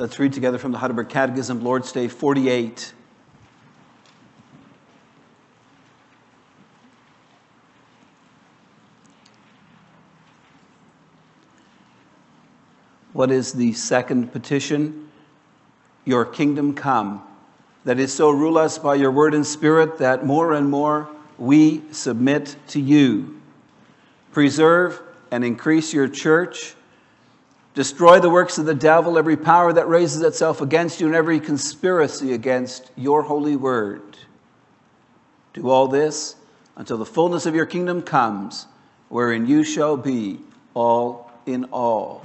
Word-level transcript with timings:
Let's 0.00 0.18
read 0.18 0.32
together 0.32 0.56
from 0.56 0.72
the 0.72 0.78
Heidelberg 0.78 1.10
Catechism, 1.10 1.62
Lord's 1.62 1.92
Day 1.92 2.08
48. 2.08 2.94
What 13.12 13.30
is 13.30 13.52
the 13.52 13.74
second 13.74 14.32
petition? 14.32 15.10
Your 16.06 16.24
kingdom 16.24 16.72
come. 16.72 17.22
That 17.84 17.98
is, 17.98 18.10
so 18.10 18.30
rule 18.30 18.56
us 18.56 18.78
by 18.78 18.94
your 18.94 19.10
word 19.10 19.34
and 19.34 19.46
spirit 19.46 19.98
that 19.98 20.24
more 20.24 20.54
and 20.54 20.70
more 20.70 21.10
we 21.36 21.82
submit 21.92 22.56
to 22.68 22.80
you. 22.80 23.38
Preserve 24.32 25.02
and 25.30 25.44
increase 25.44 25.92
your 25.92 26.08
church. 26.08 26.74
Destroy 27.74 28.18
the 28.18 28.30
works 28.30 28.58
of 28.58 28.66
the 28.66 28.74
devil, 28.74 29.16
every 29.16 29.36
power 29.36 29.72
that 29.72 29.88
raises 29.88 30.22
itself 30.22 30.60
against 30.60 31.00
you, 31.00 31.06
and 31.06 31.14
every 31.14 31.38
conspiracy 31.38 32.32
against 32.32 32.90
your 32.96 33.22
holy 33.22 33.56
word. 33.56 34.02
Do 35.52 35.68
all 35.68 35.86
this 35.86 36.34
until 36.76 36.98
the 36.98 37.06
fullness 37.06 37.46
of 37.46 37.54
your 37.54 37.66
kingdom 37.66 38.02
comes, 38.02 38.66
wherein 39.08 39.46
you 39.46 39.62
shall 39.62 39.96
be 39.96 40.40
all 40.74 41.30
in 41.46 41.64
all. 41.66 42.24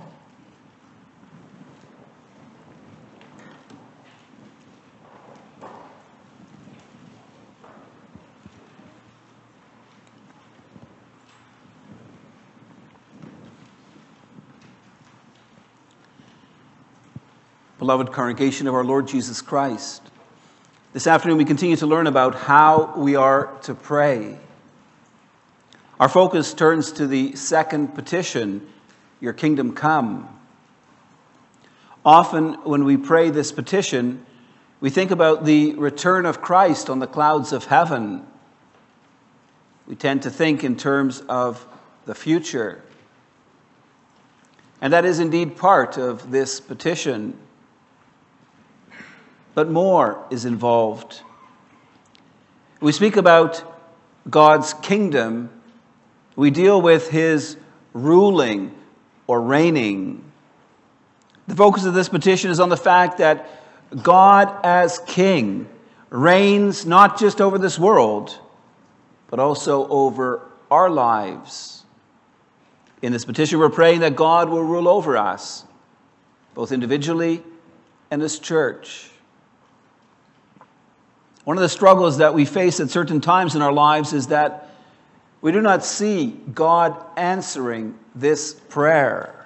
Beloved 17.85 18.11
congregation 18.11 18.65
of 18.65 18.73
our 18.73 18.83
Lord 18.83 19.07
Jesus 19.07 19.43
Christ. 19.43 20.01
This 20.91 21.05
afternoon, 21.05 21.37
we 21.37 21.45
continue 21.45 21.75
to 21.75 21.85
learn 21.85 22.07
about 22.07 22.33
how 22.33 22.95
we 22.97 23.15
are 23.15 23.55
to 23.61 23.75
pray. 23.75 24.39
Our 25.99 26.09
focus 26.09 26.55
turns 26.55 26.93
to 26.93 27.05
the 27.05 27.35
second 27.35 27.89
petition 27.89 28.67
Your 29.21 29.33
kingdom 29.33 29.75
come. 29.75 30.27
Often, 32.03 32.53
when 32.63 32.85
we 32.85 32.97
pray 32.97 33.29
this 33.29 33.51
petition, 33.51 34.25
we 34.81 34.89
think 34.89 35.11
about 35.11 35.45
the 35.45 35.75
return 35.75 36.25
of 36.25 36.41
Christ 36.41 36.89
on 36.89 36.97
the 36.97 37.05
clouds 37.05 37.53
of 37.53 37.65
heaven. 37.65 38.25
We 39.85 39.95
tend 39.95 40.23
to 40.23 40.31
think 40.31 40.63
in 40.63 40.75
terms 40.75 41.21
of 41.29 41.63
the 42.07 42.15
future. 42.15 42.81
And 44.81 44.91
that 44.91 45.05
is 45.05 45.19
indeed 45.19 45.55
part 45.55 45.99
of 45.99 46.31
this 46.31 46.59
petition 46.59 47.37
but 49.55 49.69
more 49.69 50.23
is 50.29 50.45
involved. 50.45 51.21
We 52.81 52.91
speak 52.91 53.15
about 53.15 53.63
God's 54.29 54.73
kingdom, 54.75 55.49
we 56.35 56.51
deal 56.51 56.81
with 56.81 57.09
his 57.09 57.57
ruling 57.93 58.75
or 59.27 59.41
reigning. 59.41 60.23
The 61.47 61.55
focus 61.55 61.85
of 61.85 61.93
this 61.93 62.09
petition 62.09 62.51
is 62.51 62.59
on 62.59 62.69
the 62.69 62.77
fact 62.77 63.19
that 63.19 63.47
God, 64.03 64.53
as 64.63 64.99
king, 64.99 65.69
reigns 66.09 66.85
not 66.85 67.19
just 67.19 67.39
over 67.39 67.57
this 67.57 67.79
world, 67.79 68.37
but 69.29 69.39
also 69.39 69.87
over 69.87 70.41
our 70.69 70.89
lives. 70.89 71.83
In 73.01 73.13
this 73.13 73.25
petition, 73.25 73.59
we're 73.59 73.69
praying 73.69 74.01
that 74.01 74.15
God 74.15 74.49
will 74.49 74.63
rule 74.63 74.87
over 74.87 75.15
us, 75.15 75.63
both 76.55 76.71
individually 76.71 77.43
and 78.09 78.21
as 78.21 78.39
church. 78.39 79.11
One 81.45 81.57
of 81.57 81.61
the 81.61 81.69
struggles 81.69 82.17
that 82.17 82.33
we 82.33 82.43
face 82.43 82.79
at 82.79 82.89
certain 82.89 83.21
times 83.21 83.55
in 83.55 83.61
our 83.61 83.71
lives 83.71 84.13
is 84.13 84.27
that 84.27 84.69
we 85.41 85.51
do 85.51 85.61
not 85.61 85.85
see 85.85 86.39
God 86.53 87.01
answering 87.15 87.97
this 88.15 88.53
prayer. 88.53 89.45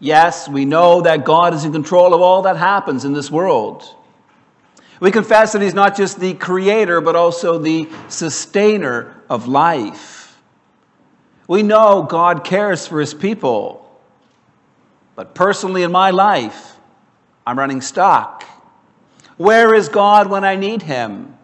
Yes, 0.00 0.46
we 0.46 0.66
know 0.66 1.00
that 1.00 1.24
God 1.24 1.54
is 1.54 1.64
in 1.64 1.72
control 1.72 2.12
of 2.12 2.20
all 2.20 2.42
that 2.42 2.58
happens 2.58 3.06
in 3.06 3.14
this 3.14 3.30
world. 3.30 3.84
We 5.00 5.10
confess 5.10 5.52
that 5.52 5.62
He's 5.62 5.72
not 5.72 5.96
just 5.96 6.20
the 6.20 6.34
creator, 6.34 7.00
but 7.00 7.16
also 7.16 7.58
the 7.58 7.88
sustainer 8.08 9.16
of 9.30 9.48
life. 9.48 10.38
We 11.48 11.62
know 11.62 12.02
God 12.02 12.44
cares 12.44 12.86
for 12.86 13.00
His 13.00 13.14
people. 13.14 13.80
But 15.16 15.34
personally, 15.34 15.84
in 15.84 15.92
my 15.92 16.10
life, 16.10 16.76
I'm 17.46 17.58
running 17.58 17.80
stock. 17.80 18.44
Where 19.36 19.74
is 19.74 19.88
God 19.88 20.28
when 20.28 20.44
I 20.44 20.56
need 20.56 20.82
Him? 20.82 21.36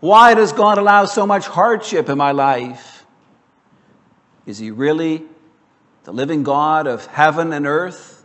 Why 0.00 0.34
does 0.34 0.52
God 0.52 0.78
allow 0.78 1.06
so 1.06 1.26
much 1.26 1.46
hardship 1.46 2.08
in 2.08 2.18
my 2.18 2.32
life? 2.32 3.04
Is 4.44 4.58
He 4.58 4.70
really 4.70 5.24
the 6.04 6.12
living 6.12 6.42
God 6.42 6.86
of 6.86 7.06
heaven 7.06 7.52
and 7.52 7.66
earth? 7.66 8.24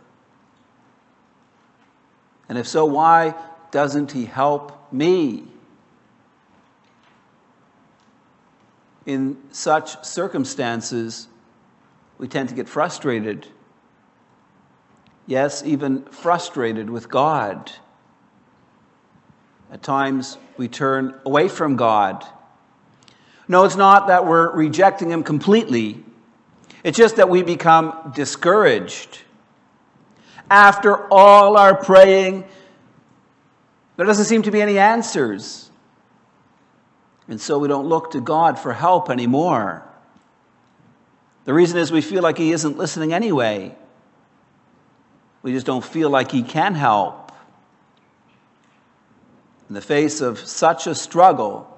And 2.48 2.56
if 2.58 2.68
so, 2.68 2.84
why 2.84 3.34
doesn't 3.70 4.12
He 4.12 4.26
help 4.26 4.92
me? 4.92 5.44
In 9.04 9.38
such 9.50 10.04
circumstances, 10.04 11.26
we 12.18 12.28
tend 12.28 12.50
to 12.50 12.54
get 12.54 12.68
frustrated. 12.68 13.48
Yes, 15.26 15.64
even 15.64 16.04
frustrated 16.04 16.88
with 16.88 17.08
God. 17.08 17.72
At 19.72 19.82
times, 19.82 20.36
we 20.58 20.68
turn 20.68 21.18
away 21.24 21.48
from 21.48 21.76
God. 21.76 22.26
No, 23.48 23.64
it's 23.64 23.74
not 23.74 24.08
that 24.08 24.26
we're 24.26 24.54
rejecting 24.54 25.10
Him 25.10 25.22
completely, 25.22 26.04
it's 26.84 26.98
just 26.98 27.16
that 27.16 27.30
we 27.30 27.42
become 27.42 28.12
discouraged. 28.14 29.22
After 30.50 31.10
all 31.10 31.56
our 31.56 31.74
praying, 31.74 32.44
there 33.96 34.04
doesn't 34.04 34.26
seem 34.26 34.42
to 34.42 34.50
be 34.50 34.60
any 34.60 34.78
answers. 34.78 35.70
And 37.28 37.40
so 37.40 37.58
we 37.58 37.68
don't 37.68 37.86
look 37.86 38.10
to 38.10 38.20
God 38.20 38.58
for 38.58 38.74
help 38.74 39.08
anymore. 39.08 39.88
The 41.44 41.54
reason 41.54 41.78
is 41.78 41.90
we 41.90 42.02
feel 42.02 42.22
like 42.22 42.36
He 42.36 42.52
isn't 42.52 42.76
listening 42.76 43.14
anyway. 43.14 43.74
We 45.42 45.52
just 45.52 45.64
don't 45.64 45.84
feel 45.84 46.10
like 46.10 46.30
He 46.30 46.42
can 46.42 46.74
help. 46.74 47.21
In 49.68 49.74
the 49.74 49.80
face 49.80 50.20
of 50.20 50.38
such 50.38 50.86
a 50.86 50.94
struggle, 50.94 51.68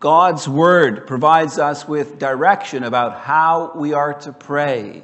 God's 0.00 0.48
Word 0.48 1.06
provides 1.06 1.58
us 1.58 1.86
with 1.86 2.18
direction 2.18 2.84
about 2.84 3.20
how 3.20 3.72
we 3.74 3.92
are 3.92 4.14
to 4.20 4.32
pray. 4.32 5.02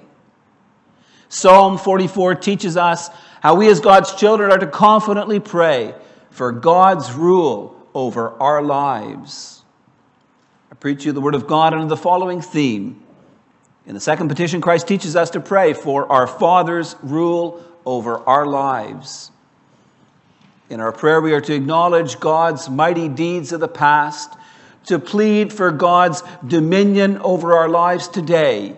Psalm 1.29 1.79
44 1.79 2.35
teaches 2.37 2.77
us 2.77 3.11
how 3.41 3.55
we, 3.55 3.69
as 3.69 3.81
God's 3.81 4.15
children, 4.15 4.51
are 4.51 4.59
to 4.59 4.67
confidently 4.67 5.39
pray 5.39 5.95
for 6.31 6.51
God's 6.53 7.13
rule 7.13 7.87
over 7.95 8.31
our 8.43 8.63
lives. 8.63 9.63
I 10.73 10.75
preach 10.75 11.05
you 11.05 11.13
the 11.13 11.21
Word 11.21 11.35
of 11.35 11.47
God 11.47 11.75
under 11.75 11.87
the 11.87 11.97
following 11.97 12.41
theme. 12.41 13.03
In 13.87 13.95
the 13.95 14.01
second 14.01 14.29
petition, 14.29 14.61
Christ 14.61 14.89
teaches 14.89 15.17
us 15.17 15.31
to 15.31 15.41
pray 15.41 15.73
for 15.73 16.11
our 16.11 16.27
Father's 16.27 16.97
rule 17.03 17.63
over 17.87 18.19
our 18.19 18.47
lives. 18.47 19.31
In 20.71 20.81
our 20.81 20.93
prayer, 20.93 21.21
we 21.21 21.33
are 21.33 21.41
to 21.41 21.55
acknowledge 21.55 22.21
God's 22.21 22.69
mighty 22.69 23.09
deeds 23.09 23.53
of 23.53 23.61
the 23.61 23.69
past, 23.69 24.35
to 24.87 24.99
plead 24.99 25.53
for 25.53 25.71
God's 25.71 26.23
dominion 26.47 27.19
over 27.19 27.55
our 27.55 27.69
lives 27.69 28.09
today, 28.09 28.77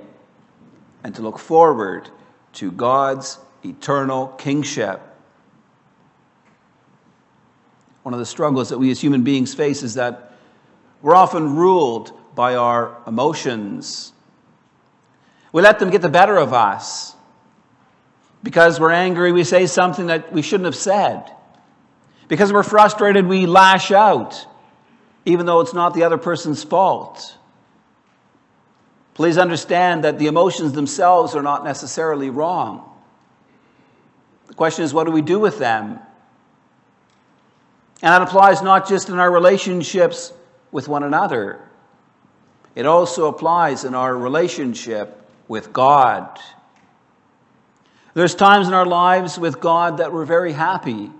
and 1.03 1.15
to 1.17 1.23
look 1.23 1.39
forward 1.39 2.09
to 2.55 2.71
God's 2.71 3.39
eternal 3.65 4.29
kingship. 4.29 5.01
One 8.03 8.15
of 8.15 8.21
the 8.21 8.27
struggles 8.27 8.69
that 8.69 8.79
we 8.79 8.91
as 8.91 9.01
human 9.01 9.25
beings 9.25 9.55
face 9.55 9.83
is 9.83 9.95
that 9.95 10.33
we're 11.03 11.15
often 11.15 11.57
ruled 11.57 12.13
by 12.35 12.55
our 12.55 12.97
emotions. 13.07 14.13
We 15.53 15.63
let 15.63 15.79
them 15.81 15.91
get 15.91 16.03
the 16.03 16.09
better 16.09 16.37
of 16.37 16.53
us. 16.53 17.15
Because 18.43 18.81
we're 18.81 18.93
angry, 18.93 19.33
we 19.33 19.45
say 19.45 19.67
something 19.67 20.07
that 20.07 20.33
we 20.33 20.41
shouldn't 20.41 20.67
have 20.67 20.77
said. 20.77 21.31
Because 22.31 22.53
we're 22.53 22.63
frustrated, 22.63 23.27
we 23.27 23.47
lash 23.47 23.91
out, 23.91 24.47
even 25.25 25.47
though 25.47 25.59
it's 25.61 25.75
not 25.75 25.95
the 25.95 26.05
other 26.05 26.17
person's 26.17 26.63
fault. 26.63 27.37
Please 29.15 29.37
understand 29.37 30.05
that 30.05 30.21
the 30.21 30.29
emotions 30.29 30.71
themselves 30.71 31.35
are 31.35 31.43
not 31.43 31.65
necessarily 31.65 32.31
wrong. 32.31 32.89
The 34.47 34.55
question 34.55 34.85
is, 34.85 34.95
what 34.95 35.07
do 35.07 35.11
we 35.11 35.23
do 35.23 35.41
with 35.41 35.59
them? 35.59 35.99
And 38.01 38.13
that 38.13 38.23
applies 38.23 38.63
not 38.63 38.89
just 38.89 39.09
in 39.09 39.19
our 39.19 39.31
relationships 39.31 40.33
with 40.71 40.87
one 40.87 41.03
another, 41.03 41.61
it 42.77 42.87
also 42.87 43.27
applies 43.27 43.85
in 43.85 43.97
our 43.97 44.17
relationship 44.17 45.29
with 45.49 45.73
God. 45.73 46.39
There's 48.15 48.37
times 48.37 48.69
in 48.69 48.75
our 48.75 48.87
lives 48.87 49.37
with 49.37 49.59
God 49.59 49.99
that 49.99 50.13
we're 50.13 50.25
very 50.25 50.53
happy, 50.53 51.11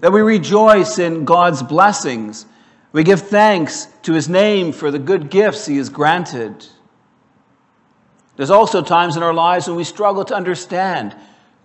that 0.00 0.12
we 0.12 0.20
rejoice 0.20 0.98
in 0.98 1.24
God's 1.24 1.62
blessings. 1.62 2.46
We 2.92 3.04
give 3.04 3.20
thanks 3.22 3.86
to 4.02 4.12
His 4.12 4.28
name 4.28 4.72
for 4.72 4.90
the 4.90 4.98
good 4.98 5.30
gifts 5.30 5.66
He 5.66 5.76
has 5.76 5.88
granted. 5.88 6.66
There's 8.36 8.50
also 8.50 8.82
times 8.82 9.16
in 9.16 9.22
our 9.22 9.34
lives 9.34 9.66
when 9.66 9.76
we 9.76 9.84
struggle 9.84 10.24
to 10.24 10.34
understand 10.34 11.14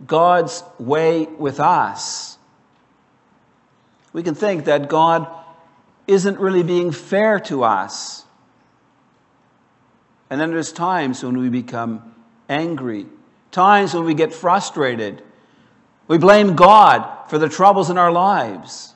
God's 0.06 0.64
way 0.78 1.26
with 1.26 1.60
us. 1.60 2.38
We 4.12 4.24
can 4.24 4.36
think 4.36 4.66
that 4.66 4.90
God 4.90 5.28
isn't 6.08 6.40
really 6.40 6.64
being 6.64 6.92
fair 6.92 7.40
to 7.42 7.64
us. 7.64 8.26
And 10.30 10.40
then 10.40 10.52
there's 10.52 10.74
times 10.74 11.24
when 11.24 11.38
we 11.38 11.50
become 11.50 12.16
angry, 12.50 13.06
times 13.52 13.94
when 13.94 14.04
we 14.04 14.14
get 14.14 14.34
frustrated. 14.34 15.24
We 16.08 16.18
blame 16.18 16.56
God 16.56 17.15
for 17.28 17.38
the 17.38 17.50
troubles 17.50 17.90
in 17.90 17.98
our 17.98 18.12
lives. 18.12 18.94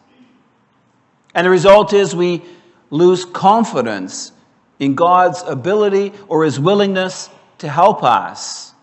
And 1.34 1.46
the 1.46 1.50
result 1.50 1.94
is 1.94 2.16
we 2.16 2.44
lose 2.90 3.26
confidence 3.26 4.32
in 4.80 4.96
God's 4.96 5.44
ability 5.44 6.14
or 6.28 6.44
his 6.44 6.60
willingness 6.60 7.30
to 7.60 7.70
help 7.70 8.04
us. 8.04 8.74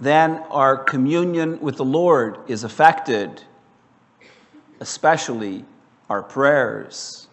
Then 0.00 0.42
our 0.50 0.76
communion 0.76 1.60
with 1.60 1.76
the 1.76 1.84
Lord 1.84 2.38
is 2.46 2.64
affected, 2.64 3.42
especially 4.80 5.64
our 6.08 6.22
prayers. 6.22 7.26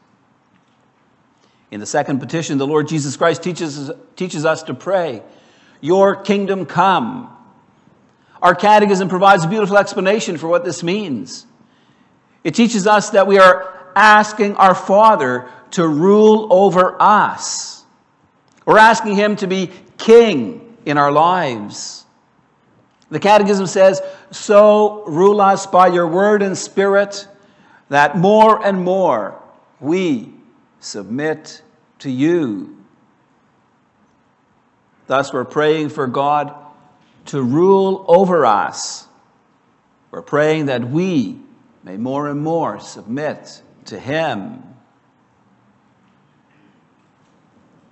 In 1.71 1.79
the 1.79 1.85
second 1.85 2.19
petition, 2.19 2.57
the 2.57 2.68
Lord 2.68 2.88
Jesus 2.88 3.15
Christ 3.18 3.44
teaches, 3.44 3.91
teaches 4.15 4.45
us 4.45 4.63
to 4.63 4.73
pray, 4.73 5.21
Your 5.81 6.15
kingdom 6.15 6.65
come. 6.65 7.34
Our 8.45 8.53
catechism 8.53 9.09
provides 9.09 9.44
a 9.44 9.47
beautiful 9.47 9.75
explanation 9.75 10.38
for 10.38 10.47
what 10.47 10.63
this 10.63 10.83
means. 10.83 11.47
It 12.44 12.53
teaches 12.53 12.86
us 12.86 13.09
that 13.09 13.25
we 13.25 13.39
are 13.39 13.92
asking 13.95 14.56
our 14.57 14.75
Father 14.75 15.50
to 15.71 15.88
rule 15.88 16.53
over 16.53 16.95
us. 17.01 17.83
We're 18.63 18.77
asking 18.77 19.15
Him 19.15 19.36
to 19.38 19.47
be 19.47 19.71
king 19.97 20.77
in 20.86 21.00
our 21.00 21.12
lives. 21.12 22.06
The 23.09 23.19
Catechism 23.19 23.65
says, 23.65 24.00
So 24.30 25.06
rule 25.06 25.42
us 25.42 25.65
by 25.65 25.88
your 25.88 26.06
word 26.06 26.44
and 26.44 26.56
spirit, 26.56 27.27
that 27.89 28.15
more 28.15 28.63
and 28.63 28.83
more 28.83 29.42
we 29.80 30.31
submit 30.80 31.63
to 31.97 32.12
you. 32.12 32.77
Thus, 35.07 35.33
we're 35.33 35.45
praying 35.45 35.89
for 35.89 36.06
God 36.06 36.64
to 37.25 37.42
rule 37.42 38.06
over 38.07 38.45
us. 38.45 39.07
We're 40.12 40.22
praying 40.22 40.68
that 40.68 40.88
we 40.89 41.39
may 41.83 41.98
more 41.98 42.30
and 42.30 42.42
more 42.42 42.80
submit 42.80 43.62
to 43.86 44.00
Him. 44.00 44.63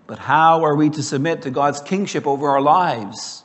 But 0.07 0.19
how 0.19 0.63
are 0.63 0.75
we 0.75 0.89
to 0.91 1.03
submit 1.03 1.43
to 1.43 1.51
God's 1.51 1.79
kingship 1.79 2.27
over 2.27 2.49
our 2.49 2.61
lives? 2.61 3.43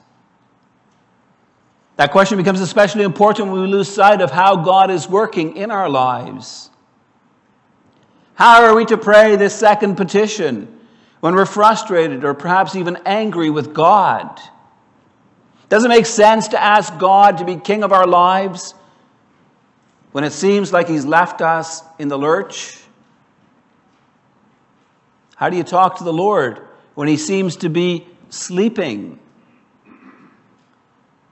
That 1.96 2.12
question 2.12 2.38
becomes 2.38 2.60
especially 2.60 3.02
important 3.02 3.50
when 3.50 3.60
we 3.60 3.66
lose 3.66 3.88
sight 3.88 4.20
of 4.20 4.30
how 4.30 4.56
God 4.56 4.90
is 4.90 5.08
working 5.08 5.56
in 5.56 5.70
our 5.70 5.88
lives. 5.88 6.70
How 8.34 8.64
are 8.64 8.76
we 8.76 8.84
to 8.86 8.96
pray 8.96 9.34
this 9.34 9.52
second 9.52 9.96
petition 9.96 10.78
when 11.18 11.34
we're 11.34 11.44
frustrated 11.44 12.22
or 12.22 12.34
perhaps 12.34 12.76
even 12.76 12.98
angry 13.04 13.50
with 13.50 13.74
God? 13.74 14.38
Does 15.68 15.84
it 15.84 15.88
make 15.88 16.06
sense 16.06 16.48
to 16.48 16.62
ask 16.62 16.96
God 16.98 17.38
to 17.38 17.44
be 17.44 17.56
king 17.56 17.82
of 17.82 17.92
our 17.92 18.06
lives 18.06 18.74
when 20.12 20.24
it 20.24 20.32
seems 20.32 20.72
like 20.72 20.88
he's 20.88 21.04
left 21.04 21.42
us 21.42 21.82
in 21.98 22.08
the 22.08 22.18
lurch? 22.18 22.78
How 25.36 25.50
do 25.50 25.56
you 25.56 25.62
talk 25.62 25.98
to 25.98 26.04
the 26.04 26.12
Lord 26.12 26.66
when 26.94 27.06
he 27.06 27.16
seems 27.16 27.56
to 27.56 27.68
be 27.68 28.06
sleeping? 28.30 29.18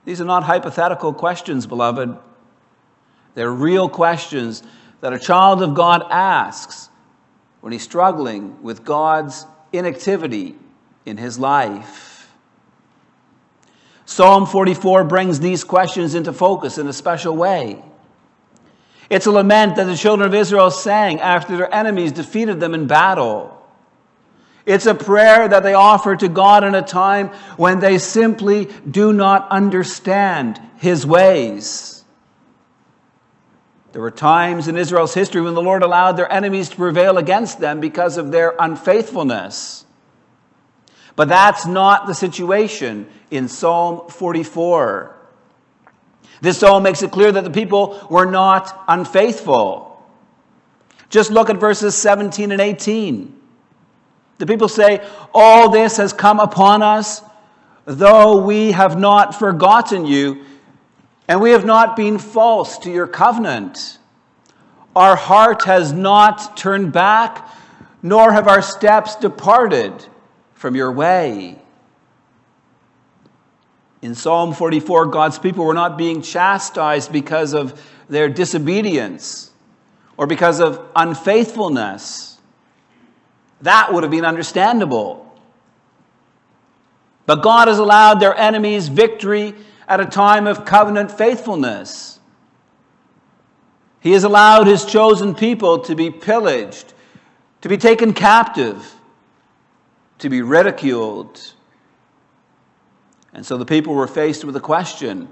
These 0.05 0.21
are 0.21 0.25
not 0.25 0.43
hypothetical 0.43 1.13
questions, 1.13 1.67
beloved. 1.67 2.17
They're 3.33 3.51
real 3.51 3.89
questions 3.89 4.63
that 5.01 5.13
a 5.13 5.19
child 5.19 5.61
of 5.61 5.73
God 5.73 6.05
asks 6.09 6.89
when 7.61 7.73
he's 7.73 7.83
struggling 7.83 8.63
with 8.63 8.85
God's 8.85 9.45
inactivity 9.73 10.55
in 11.05 11.17
his 11.17 11.37
life. 11.37 12.06
Psalm 14.07 14.45
44 14.45 15.03
brings 15.03 15.41
these 15.41 15.65
questions 15.65 16.15
into 16.15 16.31
focus 16.31 16.77
in 16.77 16.87
a 16.87 16.93
special 16.93 17.35
way. 17.35 17.83
It's 19.09 19.25
a 19.25 19.31
lament 19.31 19.75
that 19.75 19.83
the 19.83 19.97
children 19.97 20.25
of 20.25 20.33
Israel 20.33 20.71
sang 20.71 21.19
after 21.19 21.57
their 21.57 21.73
enemies 21.75 22.13
defeated 22.13 22.61
them 22.61 22.73
in 22.73 22.87
battle. 22.87 23.53
It's 24.65 24.85
a 24.85 24.95
prayer 24.95 25.49
that 25.49 25.61
they 25.61 25.73
offer 25.73 26.15
to 26.15 26.29
God 26.29 26.63
in 26.63 26.73
a 26.73 26.81
time 26.81 27.27
when 27.57 27.81
they 27.81 27.97
simply 27.97 28.69
do 28.89 29.11
not 29.11 29.49
understand 29.49 30.61
His 30.77 31.05
ways. 31.05 32.05
There 33.91 34.01
were 34.01 34.09
times 34.09 34.69
in 34.69 34.77
Israel's 34.77 35.13
history 35.13 35.41
when 35.41 35.53
the 35.53 35.61
Lord 35.61 35.83
allowed 35.83 36.13
their 36.13 36.31
enemies 36.31 36.69
to 36.69 36.77
prevail 36.77 37.17
against 37.17 37.59
them 37.59 37.81
because 37.81 38.15
of 38.15 38.31
their 38.31 38.55
unfaithfulness. 38.57 39.85
But 41.17 41.29
that's 41.29 41.65
not 41.65 42.05
the 42.05 42.13
situation 42.13 43.09
in 43.31 43.47
Psalm 43.47 44.07
44. 44.07 45.17
This 46.41 46.59
psalm 46.59 46.83
makes 46.83 47.01
it 47.01 47.11
clear 47.11 47.31
that 47.31 47.43
the 47.43 47.49
people 47.49 48.07
were 48.07 48.27
not 48.27 48.83
unfaithful. 48.87 50.07
Just 51.09 51.31
look 51.31 51.49
at 51.49 51.57
verses 51.57 51.95
17 51.95 52.51
and 52.51 52.61
18. 52.61 53.33
The 54.37 54.45
people 54.45 54.67
say, 54.67 55.03
All 55.33 55.71
this 55.71 55.97
has 55.97 56.13
come 56.13 56.39
upon 56.39 56.83
us, 56.83 57.23
though 57.85 58.45
we 58.45 58.73
have 58.73 58.99
not 58.99 59.33
forgotten 59.33 60.05
you, 60.05 60.45
and 61.27 61.41
we 61.41 61.49
have 61.49 61.65
not 61.65 61.95
been 61.95 62.19
false 62.19 62.77
to 62.79 62.91
your 62.91 63.07
covenant. 63.07 63.97
Our 64.95 65.15
heart 65.15 65.63
has 65.63 65.93
not 65.93 66.55
turned 66.55 66.93
back, 66.93 67.49
nor 68.03 68.31
have 68.31 68.47
our 68.47 68.61
steps 68.61 69.15
departed 69.15 70.05
from 70.57 70.75
your 70.75 70.91
way. 70.91 71.55
In 74.01 74.15
Psalm 74.15 74.53
44, 74.53 75.07
God's 75.07 75.39
people 75.39 75.65
were 75.65 75.73
not 75.73 75.97
being 75.97 76.21
chastised 76.21 77.11
because 77.11 77.53
of 77.53 77.81
their 78.09 78.27
disobedience 78.27 79.51
or 80.17 80.27
because 80.27 80.59
of 80.59 80.81
unfaithfulness. 80.95 82.39
That 83.61 83.93
would 83.93 84.03
have 84.03 84.11
been 84.11 84.25
understandable. 84.25 85.23
But 87.25 87.43
God 87.43 87.67
has 87.67 87.77
allowed 87.77 88.19
their 88.19 88.35
enemies 88.35 88.87
victory 88.87 89.53
at 89.87 89.99
a 89.99 90.05
time 90.05 90.47
of 90.47 90.65
covenant 90.65 91.11
faithfulness. 91.11 92.19
He 93.99 94.13
has 94.13 94.23
allowed 94.23 94.67
his 94.67 94.85
chosen 94.85 95.35
people 95.35 95.79
to 95.79 95.95
be 95.95 96.09
pillaged, 96.09 96.93
to 97.61 97.69
be 97.69 97.77
taken 97.77 98.13
captive, 98.13 98.96
to 100.19 100.29
be 100.29 100.41
ridiculed 100.41 101.53
and 103.37 103.45
so 103.45 103.57
the 103.57 103.65
people 103.65 103.93
were 103.93 104.07
faced 104.07 104.43
with 104.43 104.55
a 104.55 104.59
question 104.59 105.27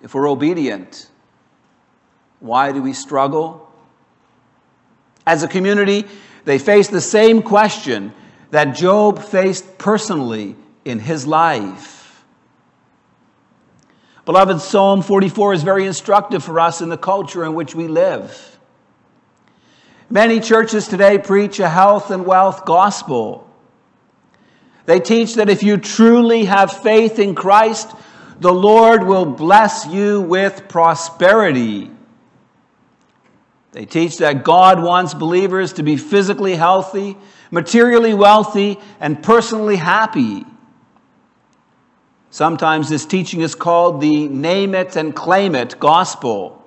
if 0.00 0.14
we're 0.14 0.28
obedient, 0.28 1.08
why 2.38 2.70
do 2.70 2.80
we 2.80 2.92
struggle? 2.92 3.68
As 5.26 5.42
a 5.42 5.48
community, 5.48 6.04
they 6.44 6.58
faced 6.58 6.92
the 6.92 7.00
same 7.00 7.42
question 7.42 8.12
that 8.50 8.76
Job 8.76 9.18
faced 9.18 9.78
personally 9.78 10.54
in 10.84 11.00
his 11.00 11.26
life. 11.26 12.24
Beloved, 14.24 14.60
Psalm 14.60 15.02
44 15.02 15.54
is 15.54 15.62
very 15.64 15.86
instructive 15.86 16.44
for 16.44 16.60
us 16.60 16.80
in 16.80 16.88
the 16.88 16.98
culture 16.98 17.44
in 17.44 17.54
which 17.54 17.74
we 17.74 17.88
live. 17.88 18.55
Many 20.08 20.38
churches 20.38 20.86
today 20.86 21.18
preach 21.18 21.58
a 21.58 21.68
health 21.68 22.10
and 22.10 22.24
wealth 22.24 22.64
gospel. 22.64 23.50
They 24.84 25.00
teach 25.00 25.34
that 25.34 25.48
if 25.48 25.64
you 25.64 25.78
truly 25.78 26.44
have 26.44 26.72
faith 26.72 27.18
in 27.18 27.34
Christ, 27.34 27.90
the 28.38 28.52
Lord 28.52 29.04
will 29.04 29.26
bless 29.26 29.84
you 29.86 30.20
with 30.20 30.68
prosperity. 30.68 31.90
They 33.72 33.84
teach 33.84 34.18
that 34.18 34.44
God 34.44 34.80
wants 34.80 35.12
believers 35.12 35.72
to 35.74 35.82
be 35.82 35.96
physically 35.96 36.54
healthy, 36.54 37.16
materially 37.50 38.14
wealthy, 38.14 38.78
and 39.00 39.20
personally 39.20 39.76
happy. 39.76 40.44
Sometimes 42.30 42.88
this 42.88 43.06
teaching 43.06 43.40
is 43.40 43.54
called 43.54 44.00
the 44.00 44.28
name 44.28 44.74
it 44.74 44.94
and 44.94 45.16
claim 45.16 45.54
it 45.56 45.80
gospel. 45.80 46.65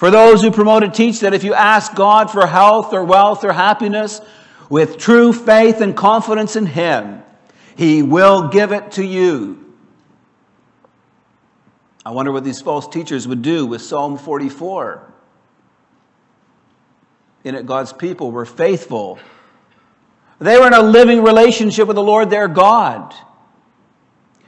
For 0.00 0.10
those 0.10 0.40
who 0.40 0.50
promote 0.50 0.82
it, 0.82 0.94
teach 0.94 1.20
that 1.20 1.34
if 1.34 1.44
you 1.44 1.52
ask 1.52 1.94
God 1.94 2.30
for 2.30 2.46
health 2.46 2.94
or 2.94 3.04
wealth 3.04 3.44
or 3.44 3.52
happiness 3.52 4.22
with 4.70 4.96
true 4.96 5.30
faith 5.30 5.82
and 5.82 5.94
confidence 5.94 6.56
in 6.56 6.64
Him, 6.64 7.22
he 7.76 8.02
will 8.02 8.48
give 8.48 8.72
it 8.72 8.92
to 8.92 9.04
you. 9.04 9.74
I 12.02 12.12
wonder 12.12 12.32
what 12.32 12.44
these 12.44 12.62
false 12.62 12.88
teachers 12.88 13.28
would 13.28 13.42
do 13.42 13.66
with 13.66 13.82
Psalm 13.82 14.16
44. 14.16 15.12
In 17.44 17.54
it, 17.54 17.66
God's 17.66 17.92
people 17.92 18.30
were 18.30 18.46
faithful. 18.46 19.18
They 20.38 20.58
were 20.58 20.68
in 20.68 20.72
a 20.72 20.80
living 20.80 21.22
relationship 21.22 21.86
with 21.86 21.96
the 21.96 22.02
Lord 22.02 22.30
their 22.30 22.48
God. 22.48 23.14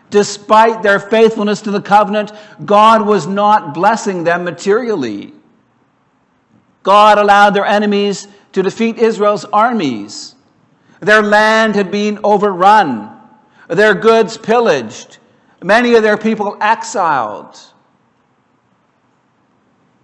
Despite 0.09 0.83
their 0.83 0.99
faithfulness 0.99 1.61
to 1.61 1.71
the 1.71 1.83
covenant, 1.83 2.33
God 2.65 3.07
was 3.07 3.27
not 3.27 3.75
blessing 3.75 4.25
them 4.25 4.45
materially. 4.45 5.35
God 6.83 7.19
allowed 7.19 7.51
their 7.51 7.67
enemies 7.67 8.27
to 8.53 8.63
defeat 8.63 8.99
Israel's 8.99 9.45
armies. 9.47 10.35
Their 11.01 11.23
land 11.23 11.75
had 11.75 11.91
been 11.91 12.21
overrun, 12.23 13.11
their 13.69 13.95
goods 13.95 14.37
pillaged, 14.37 15.19
many 15.63 15.95
of 15.95 16.03
their 16.03 16.17
people 16.17 16.57
exiled. 16.61 17.59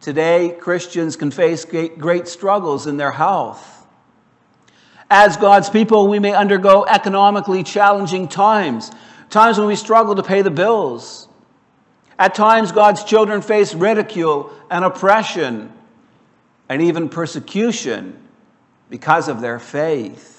Today, 0.00 0.56
Christians 0.58 1.16
can 1.16 1.30
face 1.30 1.64
great 1.64 2.28
struggles 2.28 2.86
in 2.86 2.96
their 2.96 3.10
health. 3.10 3.86
As 5.10 5.36
God's 5.36 5.70
people, 5.70 6.08
we 6.08 6.18
may 6.18 6.32
undergo 6.32 6.84
economically 6.84 7.62
challenging 7.62 8.28
times, 8.28 8.90
times 9.30 9.58
when 9.58 9.66
we 9.66 9.76
struggle 9.76 10.14
to 10.14 10.22
pay 10.22 10.42
the 10.42 10.50
bills. 10.50 11.28
At 12.18 12.34
times, 12.34 12.72
God's 12.72 13.04
children 13.04 13.42
face 13.42 13.74
ridicule 13.74 14.52
and 14.70 14.84
oppression 14.84 15.72
and 16.68 16.82
even 16.82 17.08
persecution 17.08 18.18
because 18.90 19.28
of 19.28 19.40
their 19.40 19.58
faith. 19.58 20.38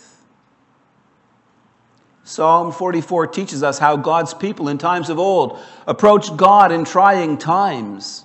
Psalm 2.23 2.71
44 2.71 3.27
teaches 3.27 3.63
us 3.63 3.79
how 3.79 3.97
God's 3.97 4.35
people 4.35 4.69
in 4.69 4.77
times 4.77 5.09
of 5.09 5.17
old 5.17 5.59
approached 5.87 6.37
God 6.37 6.71
in 6.71 6.85
trying 6.85 7.37
times. 7.39 8.23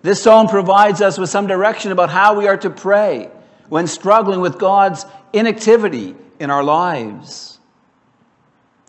This 0.00 0.22
psalm 0.22 0.48
provides 0.48 1.02
us 1.02 1.18
with 1.18 1.28
some 1.28 1.46
direction 1.46 1.92
about 1.92 2.08
how 2.08 2.38
we 2.38 2.48
are 2.48 2.56
to 2.58 2.70
pray 2.70 3.30
when 3.68 3.86
struggling 3.86 4.40
with 4.40 4.58
God's 4.58 5.04
inactivity 5.32 6.14
in 6.38 6.50
our 6.50 6.64
lives. 6.64 7.58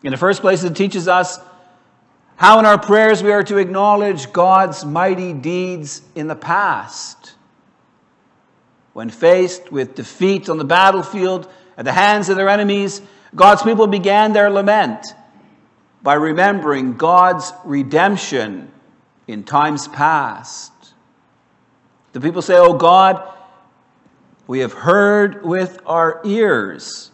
In 0.03 0.11
the 0.11 0.17
first 0.17 0.41
place, 0.41 0.63
it 0.63 0.75
teaches 0.75 1.07
us 1.07 1.39
how 2.35 2.59
in 2.59 2.65
our 2.65 2.77
prayers 2.77 3.23
we 3.23 3.31
are 3.31 3.43
to 3.43 3.57
acknowledge 3.57 4.31
God's 4.31 4.85
mighty 4.85 5.33
deeds 5.33 6.01
in 6.15 6.27
the 6.27 6.35
past. 6.35 7.33
When 8.97 9.11
faced 9.11 9.71
with 9.71 9.93
defeat 9.93 10.49
on 10.49 10.57
the 10.57 10.65
battlefield 10.65 11.47
at 11.77 11.85
the 11.85 11.91
hands 11.91 12.29
of 12.29 12.35
their 12.35 12.49
enemies, 12.49 12.99
God's 13.35 13.61
people 13.61 13.85
began 13.85 14.33
their 14.33 14.49
lament 14.49 15.05
by 16.01 16.15
remembering 16.15 16.97
God's 16.97 17.53
redemption 17.63 18.71
in 19.27 19.43
times 19.43 19.87
past. 19.87 20.71
The 22.13 22.21
people 22.21 22.41
say, 22.41 22.57
Oh 22.57 22.73
God, 22.73 23.21
we 24.47 24.61
have 24.61 24.73
heard 24.73 25.45
with 25.45 25.79
our 25.85 26.19
ears. 26.25 27.11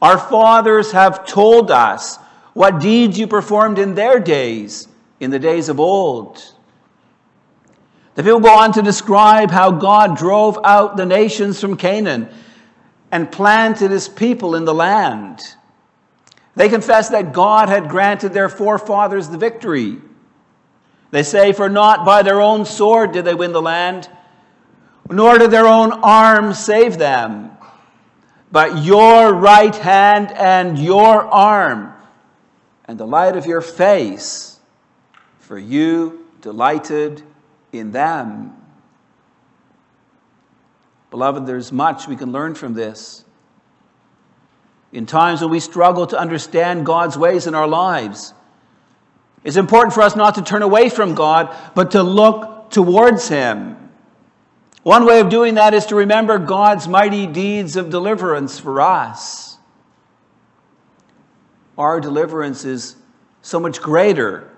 Our 0.00 0.16
fathers 0.16 0.92
have 0.92 1.26
told 1.26 1.70
us 1.70 2.16
what 2.54 2.80
deeds 2.80 3.18
you 3.18 3.26
performed 3.26 3.78
in 3.78 3.94
their 3.94 4.18
days, 4.20 4.88
in 5.20 5.30
the 5.30 5.38
days 5.38 5.68
of 5.68 5.78
old. 5.78 6.53
The 8.14 8.22
people 8.22 8.40
go 8.40 8.56
on 8.56 8.72
to 8.74 8.82
describe 8.82 9.50
how 9.50 9.72
God 9.72 10.16
drove 10.16 10.58
out 10.64 10.96
the 10.96 11.06
nations 11.06 11.60
from 11.60 11.76
Canaan 11.76 12.28
and 13.10 13.30
planted 13.30 13.90
his 13.90 14.08
people 14.08 14.54
in 14.54 14.64
the 14.64 14.74
land. 14.74 15.40
They 16.56 16.68
confess 16.68 17.08
that 17.08 17.32
God 17.32 17.68
had 17.68 17.88
granted 17.88 18.32
their 18.32 18.48
forefathers 18.48 19.28
the 19.28 19.38
victory. 19.38 19.98
They 21.10 21.24
say, 21.24 21.52
For 21.52 21.68
not 21.68 22.04
by 22.04 22.22
their 22.22 22.40
own 22.40 22.64
sword 22.64 23.12
did 23.12 23.24
they 23.24 23.34
win 23.34 23.52
the 23.52 23.62
land, 23.62 24.08
nor 25.10 25.38
did 25.38 25.50
their 25.50 25.66
own 25.66 25.92
arm 25.92 26.54
save 26.54 26.98
them, 26.98 27.50
but 28.52 28.84
your 28.84 29.32
right 29.32 29.74
hand 29.74 30.30
and 30.30 30.78
your 30.78 31.24
arm, 31.26 31.92
and 32.84 32.98
the 32.98 33.06
light 33.06 33.36
of 33.36 33.46
your 33.46 33.60
face, 33.60 34.60
for 35.40 35.58
you 35.58 36.26
delighted 36.40 37.22
in 37.78 37.90
them. 37.90 38.56
Beloved, 41.10 41.46
there's 41.46 41.70
much 41.70 42.08
we 42.08 42.16
can 42.16 42.32
learn 42.32 42.54
from 42.54 42.74
this. 42.74 43.24
In 44.92 45.06
times 45.06 45.40
when 45.40 45.50
we 45.50 45.60
struggle 45.60 46.06
to 46.08 46.18
understand 46.18 46.86
God's 46.86 47.18
ways 47.18 47.46
in 47.46 47.54
our 47.54 47.66
lives, 47.66 48.32
it's 49.44 49.56
important 49.56 49.92
for 49.92 50.02
us 50.02 50.16
not 50.16 50.36
to 50.36 50.42
turn 50.42 50.62
away 50.62 50.88
from 50.88 51.14
God, 51.14 51.54
but 51.74 51.92
to 51.92 52.02
look 52.02 52.70
towards 52.70 53.28
Him. 53.28 53.76
One 54.82 55.06
way 55.06 55.20
of 55.20 55.28
doing 55.28 55.54
that 55.54 55.74
is 55.74 55.86
to 55.86 55.94
remember 55.94 56.38
God's 56.38 56.88
mighty 56.88 57.26
deeds 57.26 57.76
of 57.76 57.90
deliverance 57.90 58.58
for 58.58 58.80
us. 58.80 59.58
Our 61.76 62.00
deliverance 62.00 62.64
is 62.64 62.96
so 63.42 63.58
much 63.58 63.80
greater 63.80 64.50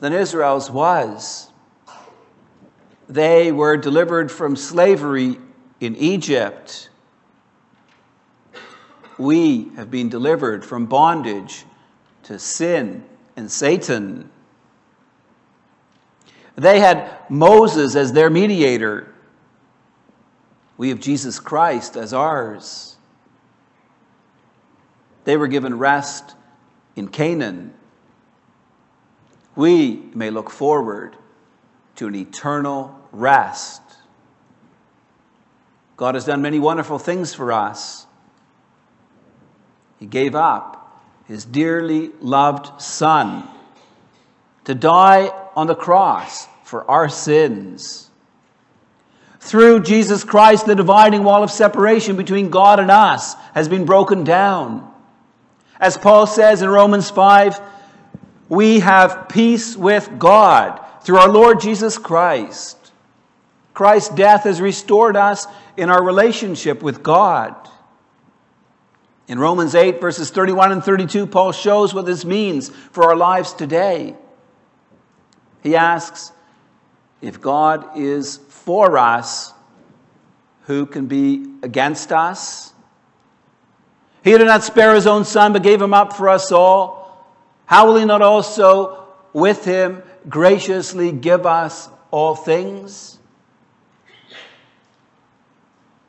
than 0.00 0.12
Israel's 0.12 0.70
was. 0.70 1.50
They 3.08 3.52
were 3.52 3.76
delivered 3.76 4.30
from 4.30 4.56
slavery 4.56 5.38
in 5.80 5.96
Egypt. 5.96 6.88
We 9.18 9.70
have 9.76 9.90
been 9.90 10.08
delivered 10.08 10.64
from 10.64 10.86
bondage 10.86 11.64
to 12.24 12.38
sin 12.38 13.04
and 13.36 13.50
Satan. 13.50 14.30
They 16.56 16.80
had 16.80 17.10
Moses 17.28 17.94
as 17.94 18.12
their 18.12 18.30
mediator. 18.30 19.12
We 20.76 20.88
have 20.88 21.00
Jesus 21.00 21.38
Christ 21.38 21.96
as 21.96 22.12
ours. 22.12 22.96
They 25.24 25.36
were 25.36 25.48
given 25.48 25.78
rest 25.78 26.34
in 26.96 27.08
Canaan. 27.08 27.74
We 29.56 29.96
may 30.14 30.30
look 30.30 30.50
forward 30.50 31.16
to 31.96 32.06
an 32.06 32.14
eternal 32.14 32.98
rest. 33.12 33.82
God 35.96 36.14
has 36.14 36.24
done 36.24 36.42
many 36.42 36.58
wonderful 36.58 36.98
things 36.98 37.34
for 37.34 37.52
us. 37.52 38.06
He 40.00 40.06
gave 40.06 40.34
up 40.34 41.02
his 41.26 41.44
dearly 41.44 42.10
loved 42.20 42.82
Son 42.82 43.48
to 44.64 44.74
die 44.74 45.28
on 45.54 45.66
the 45.66 45.74
cross 45.74 46.46
for 46.64 46.88
our 46.90 47.08
sins. 47.08 48.10
Through 49.40 49.80
Jesus 49.80 50.24
Christ, 50.24 50.66
the 50.66 50.74
dividing 50.74 51.22
wall 51.22 51.42
of 51.42 51.50
separation 51.50 52.16
between 52.16 52.50
God 52.50 52.80
and 52.80 52.90
us 52.90 53.34
has 53.52 53.68
been 53.68 53.84
broken 53.84 54.24
down. 54.24 54.90
As 55.78 55.96
Paul 55.96 56.26
says 56.26 56.62
in 56.62 56.68
Romans 56.70 57.10
5, 57.10 57.60
we 58.48 58.80
have 58.80 59.28
peace 59.28 59.76
with 59.76 60.18
God 60.18 60.83
through 61.04 61.18
our 61.18 61.28
Lord 61.28 61.60
Jesus 61.60 61.98
Christ. 61.98 62.78
Christ's 63.74 64.14
death 64.14 64.44
has 64.44 64.60
restored 64.60 65.16
us 65.16 65.46
in 65.76 65.90
our 65.90 66.02
relationship 66.02 66.82
with 66.82 67.02
God. 67.02 67.54
In 69.28 69.38
Romans 69.38 69.74
8, 69.74 70.00
verses 70.00 70.30
31 70.30 70.72
and 70.72 70.84
32, 70.84 71.26
Paul 71.26 71.52
shows 71.52 71.94
what 71.94 72.06
this 72.06 72.24
means 72.24 72.68
for 72.68 73.04
our 73.04 73.16
lives 73.16 73.52
today. 73.52 74.14
He 75.62 75.76
asks, 75.76 76.32
If 77.20 77.40
God 77.40 77.98
is 77.98 78.36
for 78.48 78.98
us, 78.98 79.52
who 80.62 80.86
can 80.86 81.06
be 81.06 81.46
against 81.62 82.12
us? 82.12 82.72
He 84.22 84.30
did 84.30 84.46
not 84.46 84.62
spare 84.62 84.94
his 84.94 85.06
own 85.06 85.24
son, 85.24 85.52
but 85.52 85.62
gave 85.62 85.80
him 85.80 85.92
up 85.92 86.14
for 86.14 86.28
us 86.28 86.52
all. 86.52 87.26
How 87.66 87.86
will 87.86 87.96
he 87.96 88.04
not 88.04 88.22
also 88.22 89.06
with 89.32 89.64
him 89.64 90.02
graciously 90.28 91.12
give 91.12 91.46
us 91.46 91.88
all 92.10 92.34
things? 92.34 93.18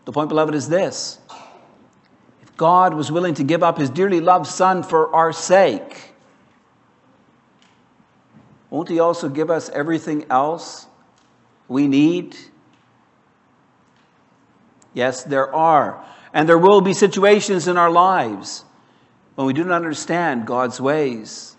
The 0.05 0.11
point, 0.11 0.29
beloved, 0.29 0.53
is 0.53 0.69
this. 0.69 1.19
If 2.41 2.55
God 2.57 2.93
was 2.93 3.11
willing 3.11 3.33
to 3.35 3.43
give 3.43 3.63
up 3.63 3.77
his 3.77 3.89
dearly 3.89 4.21
loved 4.21 4.47
Son 4.47 4.83
for 4.83 5.13
our 5.13 5.33
sake, 5.33 6.13
won't 8.69 8.89
he 8.89 8.99
also 8.99 9.29
give 9.29 9.49
us 9.49 9.69
everything 9.69 10.25
else 10.29 10.85
we 11.67 11.87
need? 11.87 12.35
Yes, 14.93 15.23
there 15.23 15.53
are. 15.53 16.03
And 16.33 16.47
there 16.47 16.57
will 16.57 16.81
be 16.81 16.93
situations 16.93 17.67
in 17.67 17.77
our 17.77 17.89
lives 17.89 18.63
when 19.35 19.47
we 19.47 19.53
do 19.53 19.63
not 19.63 19.75
understand 19.75 20.45
God's 20.45 20.79
ways. 20.79 21.54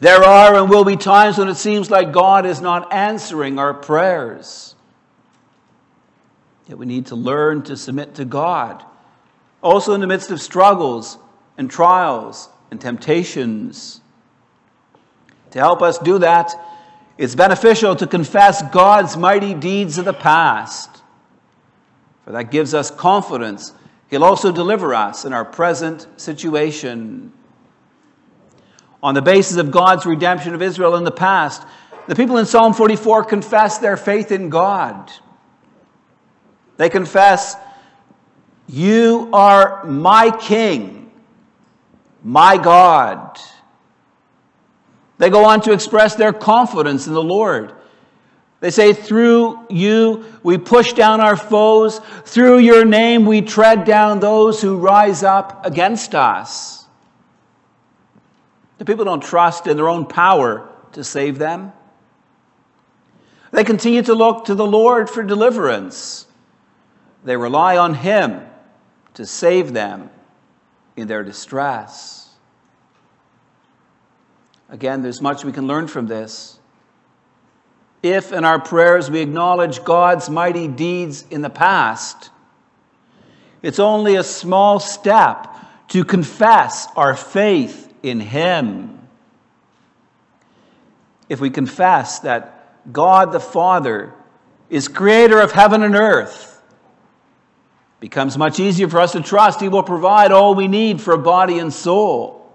There 0.00 0.22
are 0.22 0.54
and 0.54 0.70
will 0.70 0.84
be 0.84 0.96
times 0.96 1.38
when 1.38 1.48
it 1.48 1.56
seems 1.56 1.90
like 1.90 2.12
God 2.12 2.46
is 2.46 2.60
not 2.60 2.92
answering 2.92 3.58
our 3.58 3.74
prayers. 3.74 4.76
Yet 6.68 6.78
we 6.78 6.86
need 6.86 7.06
to 7.06 7.16
learn 7.16 7.62
to 7.62 7.76
submit 7.76 8.14
to 8.16 8.24
God. 8.24 8.84
Also, 9.62 9.94
in 9.94 10.00
the 10.00 10.06
midst 10.06 10.30
of 10.30 10.40
struggles 10.40 11.18
and 11.56 11.70
trials 11.70 12.48
and 12.70 12.80
temptations. 12.80 14.00
To 15.50 15.58
help 15.58 15.82
us 15.82 15.98
do 15.98 16.18
that, 16.18 16.54
it's 17.16 17.34
beneficial 17.34 17.96
to 17.96 18.06
confess 18.06 18.62
God's 18.70 19.16
mighty 19.16 19.54
deeds 19.54 19.98
of 19.98 20.04
the 20.04 20.12
past, 20.12 21.02
for 22.24 22.32
that 22.32 22.52
gives 22.52 22.74
us 22.74 22.90
confidence. 22.90 23.72
He'll 24.08 24.24
also 24.24 24.52
deliver 24.52 24.94
us 24.94 25.24
in 25.24 25.32
our 25.32 25.44
present 25.44 26.06
situation. 26.16 27.32
On 29.02 29.14
the 29.14 29.22
basis 29.22 29.56
of 29.56 29.70
God's 29.70 30.06
redemption 30.06 30.54
of 30.54 30.62
Israel 30.62 30.96
in 30.96 31.04
the 31.04 31.10
past, 31.10 31.62
the 32.08 32.14
people 32.14 32.38
in 32.38 32.46
Psalm 32.46 32.72
44 32.72 33.24
confess 33.24 33.78
their 33.78 33.96
faith 33.96 34.32
in 34.32 34.48
God. 34.48 35.12
They 36.78 36.88
confess, 36.88 37.56
You 38.66 39.28
are 39.32 39.84
my 39.84 40.30
King, 40.30 41.12
my 42.24 42.56
God. 42.56 43.38
They 45.18 45.30
go 45.30 45.44
on 45.44 45.60
to 45.62 45.72
express 45.72 46.14
their 46.14 46.32
confidence 46.32 47.06
in 47.06 47.12
the 47.12 47.22
Lord. 47.22 47.74
They 48.60 48.70
say, 48.70 48.92
Through 48.92 49.66
you 49.68 50.24
we 50.42 50.58
push 50.58 50.92
down 50.92 51.20
our 51.20 51.36
foes. 51.36 52.00
Through 52.24 52.58
your 52.58 52.84
name 52.84 53.26
we 53.26 53.42
tread 53.42 53.84
down 53.84 54.20
those 54.20 54.62
who 54.62 54.78
rise 54.78 55.22
up 55.22 55.66
against 55.66 56.14
us. 56.14 56.77
The 58.78 58.84
people 58.84 59.04
don't 59.04 59.22
trust 59.22 59.66
in 59.66 59.76
their 59.76 59.88
own 59.88 60.06
power 60.06 60.68
to 60.92 61.04
save 61.04 61.38
them. 61.38 61.72
They 63.50 63.64
continue 63.64 64.02
to 64.02 64.14
look 64.14 64.46
to 64.46 64.54
the 64.54 64.66
Lord 64.66 65.10
for 65.10 65.22
deliverance. 65.22 66.26
They 67.24 67.36
rely 67.36 67.76
on 67.76 67.94
Him 67.94 68.42
to 69.14 69.26
save 69.26 69.72
them 69.72 70.10
in 70.96 71.08
their 71.08 71.24
distress. 71.24 72.30
Again, 74.68 75.02
there's 75.02 75.20
much 75.20 75.44
we 75.44 75.52
can 75.52 75.66
learn 75.66 75.88
from 75.88 76.06
this. 76.06 76.58
If 78.02 78.32
in 78.32 78.44
our 78.44 78.60
prayers 78.60 79.10
we 79.10 79.20
acknowledge 79.20 79.82
God's 79.82 80.30
mighty 80.30 80.68
deeds 80.68 81.24
in 81.30 81.42
the 81.42 81.50
past, 81.50 82.30
it's 83.62 83.80
only 83.80 84.14
a 84.16 84.22
small 84.22 84.78
step 84.78 85.48
to 85.88 86.04
confess 86.04 86.86
our 86.94 87.16
faith 87.16 87.87
in 88.02 88.20
Him. 88.20 89.08
If 91.28 91.40
we 91.40 91.50
confess 91.50 92.20
that 92.20 92.92
God 92.92 93.32
the 93.32 93.40
Father 93.40 94.14
is 94.70 94.88
creator 94.88 95.40
of 95.40 95.52
heaven 95.52 95.82
and 95.82 95.94
earth, 95.94 96.62
becomes 98.00 98.38
much 98.38 98.60
easier 98.60 98.88
for 98.88 99.00
us 99.00 99.12
to 99.12 99.20
trust 99.20 99.60
He 99.60 99.68
will 99.68 99.82
provide 99.82 100.32
all 100.32 100.54
we 100.54 100.68
need 100.68 101.00
for 101.00 101.16
body 101.16 101.58
and 101.58 101.72
soul. 101.72 102.52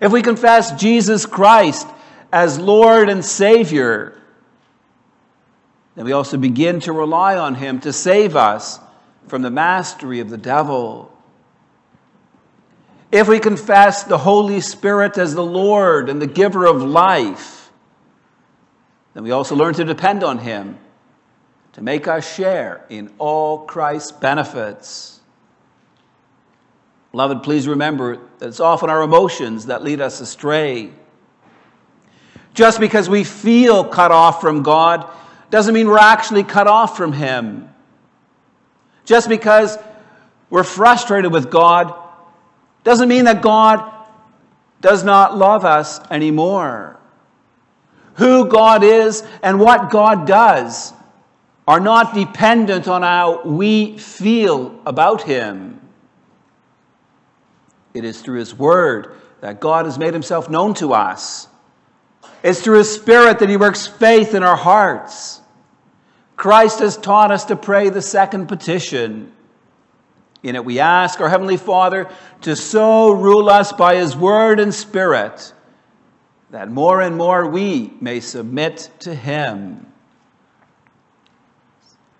If 0.00 0.12
we 0.12 0.22
confess 0.22 0.78
Jesus 0.80 1.24
Christ 1.24 1.86
as 2.32 2.58
Lord 2.58 3.08
and 3.08 3.24
Savior, 3.24 4.20
then 5.94 6.04
we 6.04 6.12
also 6.12 6.36
begin 6.36 6.80
to 6.80 6.92
rely 6.92 7.36
on 7.36 7.54
Him 7.54 7.80
to 7.80 7.92
save 7.92 8.34
us 8.34 8.80
from 9.28 9.42
the 9.42 9.50
mastery 9.50 10.20
of 10.20 10.28
the 10.28 10.36
devil. 10.36 11.13
If 13.14 13.28
we 13.28 13.38
confess 13.38 14.02
the 14.02 14.18
Holy 14.18 14.60
Spirit 14.60 15.18
as 15.18 15.36
the 15.36 15.44
Lord 15.44 16.08
and 16.08 16.20
the 16.20 16.26
giver 16.26 16.66
of 16.66 16.82
life, 16.82 17.70
then 19.12 19.22
we 19.22 19.30
also 19.30 19.54
learn 19.54 19.72
to 19.74 19.84
depend 19.84 20.24
on 20.24 20.38
Him 20.38 20.80
to 21.74 21.80
make 21.80 22.08
us 22.08 22.34
share 22.34 22.84
in 22.88 23.12
all 23.18 23.66
Christ's 23.66 24.10
benefits. 24.10 25.20
Beloved, 27.12 27.44
please 27.44 27.68
remember 27.68 28.18
that 28.40 28.48
it's 28.48 28.58
often 28.58 28.90
our 28.90 29.02
emotions 29.02 29.66
that 29.66 29.84
lead 29.84 30.00
us 30.00 30.20
astray. 30.20 30.90
Just 32.52 32.80
because 32.80 33.08
we 33.08 33.22
feel 33.22 33.84
cut 33.84 34.10
off 34.10 34.40
from 34.40 34.64
God 34.64 35.08
doesn't 35.50 35.72
mean 35.72 35.86
we're 35.86 35.98
actually 35.98 36.42
cut 36.42 36.66
off 36.66 36.96
from 36.96 37.12
Him. 37.12 37.72
Just 39.04 39.28
because 39.28 39.78
we're 40.50 40.64
frustrated 40.64 41.32
with 41.32 41.48
God 41.48 42.00
doesn't 42.84 43.08
mean 43.08 43.24
that 43.24 43.42
God 43.42 43.90
does 44.80 45.02
not 45.02 45.36
love 45.36 45.64
us 45.64 45.98
anymore. 46.10 47.00
Who 48.16 48.48
God 48.48 48.84
is 48.84 49.24
and 49.42 49.58
what 49.58 49.90
God 49.90 50.26
does 50.26 50.92
are 51.66 51.80
not 51.80 52.14
dependent 52.14 52.86
on 52.86 53.02
how 53.02 53.42
we 53.42 53.96
feel 53.96 54.78
about 54.84 55.22
Him. 55.22 55.80
It 57.94 58.04
is 58.04 58.20
through 58.20 58.38
His 58.38 58.54
Word 58.54 59.16
that 59.40 59.60
God 59.60 59.86
has 59.86 59.98
made 59.98 60.12
Himself 60.12 60.50
known 60.50 60.74
to 60.74 60.92
us. 60.92 61.48
It's 62.42 62.60
through 62.60 62.78
His 62.78 62.94
Spirit 62.94 63.38
that 63.38 63.48
He 63.48 63.56
works 63.56 63.86
faith 63.86 64.34
in 64.34 64.42
our 64.42 64.56
hearts. 64.56 65.40
Christ 66.36 66.80
has 66.80 66.96
taught 66.96 67.30
us 67.30 67.46
to 67.46 67.56
pray 67.56 67.88
the 67.88 68.02
second 68.02 68.48
petition. 68.48 69.32
In 70.44 70.56
it, 70.56 70.64
we 70.64 70.78
ask 70.78 71.20
our 71.22 71.28
Heavenly 71.30 71.56
Father 71.56 72.08
to 72.42 72.54
so 72.54 73.10
rule 73.10 73.48
us 73.48 73.72
by 73.72 73.96
His 73.96 74.14
Word 74.14 74.60
and 74.60 74.72
Spirit 74.74 75.54
that 76.50 76.70
more 76.70 77.00
and 77.00 77.16
more 77.16 77.48
we 77.48 77.94
may 78.00 78.20
submit 78.20 78.90
to 79.00 79.14
Him. 79.14 79.90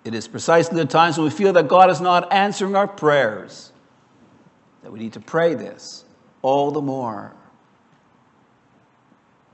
It 0.04 0.14
is 0.14 0.26
precisely 0.26 0.76
the 0.76 0.86
times 0.86 1.18
when 1.18 1.24
we 1.26 1.30
feel 1.30 1.52
that 1.52 1.68
God 1.68 1.90
is 1.90 2.00
not 2.00 2.32
answering 2.32 2.74
our 2.74 2.88
prayers 2.88 3.72
that 4.82 4.90
we 4.90 4.98
need 4.98 5.12
to 5.14 5.20
pray 5.20 5.54
this 5.54 6.04
all 6.40 6.70
the 6.70 6.82
more. 6.82 7.32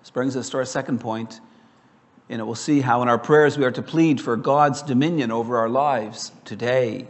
This 0.00 0.10
brings 0.10 0.36
us 0.36 0.48
to 0.50 0.58
our 0.58 0.64
second 0.64 1.00
point, 1.00 1.40
and 2.28 2.44
we'll 2.46 2.54
see 2.54 2.80
how 2.80 3.02
in 3.02 3.08
our 3.08 3.18
prayers 3.18 3.58
we 3.58 3.64
are 3.64 3.70
to 3.72 3.82
plead 3.82 4.20
for 4.20 4.36
God's 4.36 4.82
dominion 4.82 5.32
over 5.32 5.58
our 5.58 5.68
lives 5.68 6.30
today. 6.44 7.08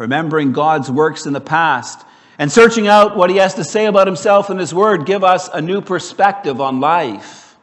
Remembering 0.00 0.52
God's 0.52 0.90
works 0.90 1.26
in 1.26 1.34
the 1.34 1.42
past 1.42 2.06
and 2.38 2.50
searching 2.50 2.88
out 2.88 3.18
what 3.18 3.28
he 3.28 3.36
has 3.36 3.52
to 3.56 3.64
say 3.64 3.84
about 3.84 4.06
himself 4.06 4.48
in 4.48 4.56
his 4.56 4.72
word 4.72 5.04
give 5.04 5.22
us 5.22 5.50
a 5.52 5.60
new 5.60 5.82
perspective 5.82 6.58
on 6.58 6.80
life. 6.80 7.54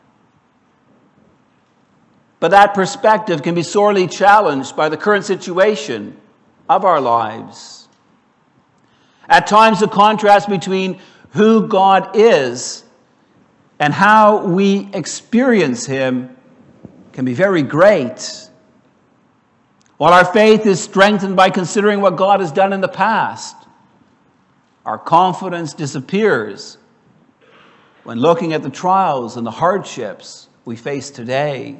But 2.40 2.52
that 2.52 2.76
perspective 2.76 3.42
can 3.42 3.56
be 3.56 3.64
sorely 3.64 4.06
challenged 4.06 4.76
by 4.76 4.88
the 4.88 4.98
current 4.98 5.26
situation 5.26 6.16
of 6.70 6.86
our 6.86 7.02
lives. 7.02 7.88
At 9.28 9.48
times, 9.48 9.80
the 9.80 9.88
contrast 9.88 10.48
between 10.48 11.00
who 11.32 11.68
God 11.68 12.16
is 12.16 12.84
and 13.80 13.92
how 13.92 14.46
we 14.46 14.92
experience 14.94 15.88
Him 15.88 16.38
can 17.14 17.26
be 17.26 17.34
very 17.34 17.64
great. 17.64 18.47
While 19.98 20.14
our 20.14 20.26
faith 20.26 20.66
is 20.66 20.82
strengthened 20.82 21.36
by 21.36 21.50
considering 21.50 22.02
what 22.02 22.18
God 22.18 22.40
has 22.40 22.52
done 22.52 22.72
in 22.72 22.82
the 22.82 22.88
past, 22.88 23.56
our 24.86 24.98
confidence 24.98 25.74
disappears 25.74 26.78
when 28.04 28.20
looking 28.20 28.54
at 28.54 28.64
the 28.64 28.70
trials 28.70 29.36
and 29.38 29.46
the 29.46 29.52
hardships 29.52 30.48
we 30.66 30.76
face 30.76 31.10
today. 31.10 31.78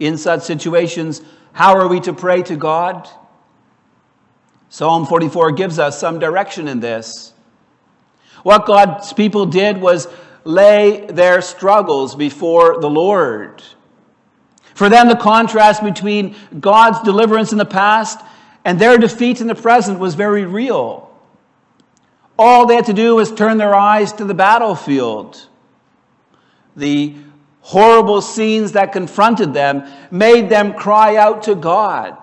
In 0.00 0.18
such 0.18 0.42
situations, 0.42 1.22
how 1.52 1.78
are 1.78 1.86
we 1.86 2.00
to 2.00 2.12
pray 2.12 2.42
to 2.42 2.56
God? 2.56 3.08
Psalm 4.68 5.06
44 5.06 5.52
gives 5.52 5.78
us 5.78 6.00
some 6.00 6.18
direction 6.18 6.66
in 6.66 6.80
this. 6.80 7.32
What 8.42 8.66
God's 8.66 9.12
people 9.12 9.46
did 9.46 9.80
was 9.80 10.08
lay 10.44 11.06
their 11.06 11.40
struggles 11.40 12.16
before 12.16 12.80
the 12.80 12.90
Lord. 12.90 13.62
For 14.74 14.88
them, 14.88 15.08
the 15.08 15.16
contrast 15.16 15.82
between 15.82 16.34
God's 16.58 17.00
deliverance 17.02 17.52
in 17.52 17.58
the 17.58 17.64
past 17.64 18.18
and 18.64 18.78
their 18.78 18.96
defeat 18.98 19.40
in 19.40 19.46
the 19.46 19.54
present 19.54 19.98
was 19.98 20.14
very 20.14 20.44
real. 20.44 21.10
All 22.38 22.66
they 22.66 22.76
had 22.76 22.86
to 22.86 22.92
do 22.92 23.16
was 23.16 23.32
turn 23.32 23.58
their 23.58 23.74
eyes 23.74 24.12
to 24.14 24.24
the 24.24 24.34
battlefield. 24.34 25.48
The 26.76 27.14
horrible 27.60 28.20
scenes 28.20 28.72
that 28.72 28.92
confronted 28.92 29.52
them 29.52 29.84
made 30.10 30.48
them 30.48 30.74
cry 30.74 31.16
out 31.16 31.42
to 31.44 31.54
God. 31.54 32.16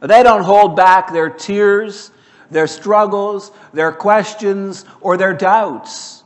They 0.00 0.22
don't 0.22 0.42
hold 0.42 0.76
back 0.76 1.12
their 1.12 1.30
tears, 1.30 2.10
their 2.50 2.66
struggles, 2.66 3.52
their 3.72 3.92
questions, 3.92 4.84
or 5.00 5.16
their 5.16 5.32
doubts. 5.32 6.24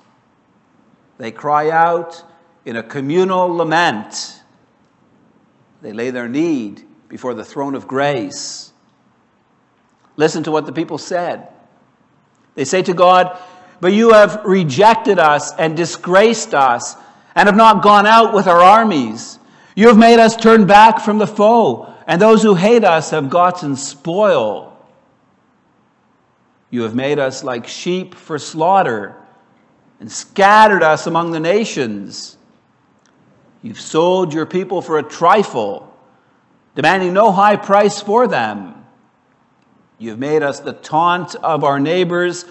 They 1.18 1.30
cry 1.30 1.70
out 1.70 2.22
in 2.64 2.76
a 2.76 2.82
communal 2.82 3.48
lament. 3.48 4.42
They 5.82 5.92
lay 5.92 6.10
their 6.10 6.28
need 6.28 6.82
before 7.08 7.34
the 7.34 7.44
throne 7.44 7.74
of 7.74 7.86
grace. 7.86 8.72
Listen 10.16 10.42
to 10.44 10.50
what 10.50 10.66
the 10.66 10.72
people 10.72 10.98
said. 10.98 11.48
They 12.54 12.64
say 12.64 12.82
to 12.82 12.94
God, 12.94 13.38
But 13.80 13.92
you 13.92 14.12
have 14.12 14.42
rejected 14.44 15.18
us 15.18 15.52
and 15.56 15.76
disgraced 15.76 16.54
us 16.54 16.96
and 17.34 17.48
have 17.48 17.56
not 17.56 17.82
gone 17.82 18.06
out 18.06 18.32
with 18.32 18.46
our 18.46 18.60
armies. 18.60 19.38
You 19.74 19.88
have 19.88 19.98
made 19.98 20.18
us 20.18 20.36
turn 20.36 20.66
back 20.66 21.00
from 21.00 21.18
the 21.18 21.26
foe 21.26 21.92
and 22.06 22.20
those 22.20 22.42
who 22.42 22.54
hate 22.54 22.84
us 22.84 23.10
have 23.10 23.28
gotten 23.28 23.76
spoil. 23.76 24.72
You 26.70 26.82
have 26.82 26.94
made 26.94 27.18
us 27.18 27.44
like 27.44 27.66
sheep 27.66 28.14
for 28.14 28.38
slaughter. 28.38 29.16
and 29.98 30.12
scattered 30.12 30.82
us 30.82 31.06
among 31.06 31.30
the 31.32 31.40
nations. 31.40 32.35
You've 33.62 33.80
sold 33.80 34.32
your 34.32 34.46
people 34.46 34.82
for 34.82 34.98
a 34.98 35.02
trifle, 35.02 35.92
demanding 36.74 37.12
no 37.12 37.32
high 37.32 37.56
price 37.56 38.00
for 38.00 38.26
them. 38.26 38.86
You've 39.98 40.18
made 40.18 40.42
us 40.42 40.60
the 40.60 40.74
taunt 40.74 41.34
of 41.36 41.64
our 41.64 41.80
neighbors, 41.80 42.44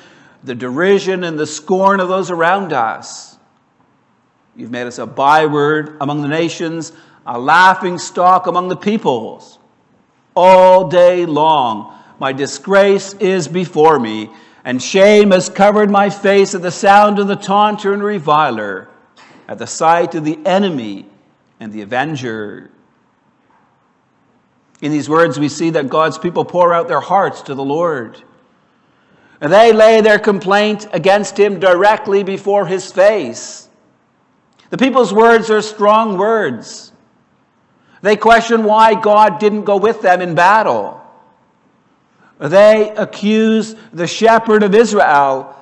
the 0.44 0.56
derision 0.56 1.24
and 1.24 1.38
the 1.38 1.48
scorn 1.48 2.00
of 2.00 2.10
those 2.10 2.32
around 2.32 2.74
us. 2.74 3.38
You've 4.56 4.72
made 4.72 4.88
us 4.88 5.00
a 5.00 5.06
byword 5.06 5.98
among 6.02 6.22
the 6.22 6.28
nations, 6.28 6.92
a 7.26 7.40
laughing 7.40 7.98
stock 7.98 8.48
among 8.48 8.70
the 8.70 8.76
peoples. 8.76 9.60
All 10.36 10.90
day 10.90 11.26
long, 11.26 11.94
my 12.20 12.32
disgrace 12.32 13.14
is 13.16 13.48
before 13.48 14.00
me, 14.00 14.30
and 14.64 14.82
shame 14.82 15.32
has 15.32 15.50
covered 15.50 15.92
my 15.92 16.10
face 16.10 16.56
at 16.56 16.62
the 16.62 16.72
sound 16.72 17.20
of 17.20 17.28
the 17.28 17.36
taunter 17.36 17.94
and 17.94 18.02
reviler, 18.02 18.90
at 19.48 19.58
the 19.58 19.68
sight 19.68 20.16
of 20.16 20.26
the 20.26 20.40
enemy 20.46 21.06
and 21.60 21.72
the 21.72 21.82
avenger. 21.82 22.72
In 24.82 24.92
these 24.92 25.08
words, 25.08 25.40
we 25.40 25.50
see 25.50 25.72
that 25.72 25.90
God's 25.90 26.18
people 26.18 26.46
pour 26.46 26.74
out 26.74 26.88
their 26.88 27.00
hearts 27.00 27.42
to 27.44 27.56
the 27.56 27.64
Lord. 27.64 28.22
And 29.42 29.52
they 29.52 29.74
lay 29.74 30.02
their 30.02 30.20
complaint 30.20 30.88
against 30.94 31.40
him 31.40 31.60
directly 31.60 32.24
before 32.24 32.66
his 32.66 32.92
face. 32.92 33.70
The 34.70 34.78
people's 34.78 35.14
words 35.14 35.50
are 35.50 35.62
strong 35.62 36.18
words. 36.18 36.92
They 38.02 38.16
question 38.16 38.64
why 38.64 38.94
God 39.00 39.40
didn't 39.40 39.64
go 39.64 39.78
with 39.78 40.02
them 40.02 40.22
in 40.22 40.36
battle. 40.36 41.02
They 42.40 42.90
accuse 42.90 43.76
the 43.94 44.08
shepherd 44.08 44.64
of 44.64 44.76
Israel 44.76 45.55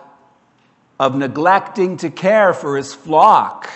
of 1.04 1.18
neglecting 1.18 1.98
to 1.98 2.10
care 2.10 2.54
for 2.54 2.78
his 2.78 2.94
flock. 2.94 3.70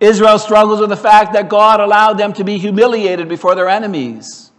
Israel 0.00 0.38
struggles 0.38 0.80
with 0.80 0.88
the 0.88 0.96
fact 0.96 1.34
that 1.34 1.50
God 1.50 1.80
allowed 1.80 2.14
them 2.14 2.32
to 2.34 2.44
be 2.44 2.56
humiliated 2.56 3.28
before 3.28 3.54
their 3.54 3.68
enemies. 3.68 4.50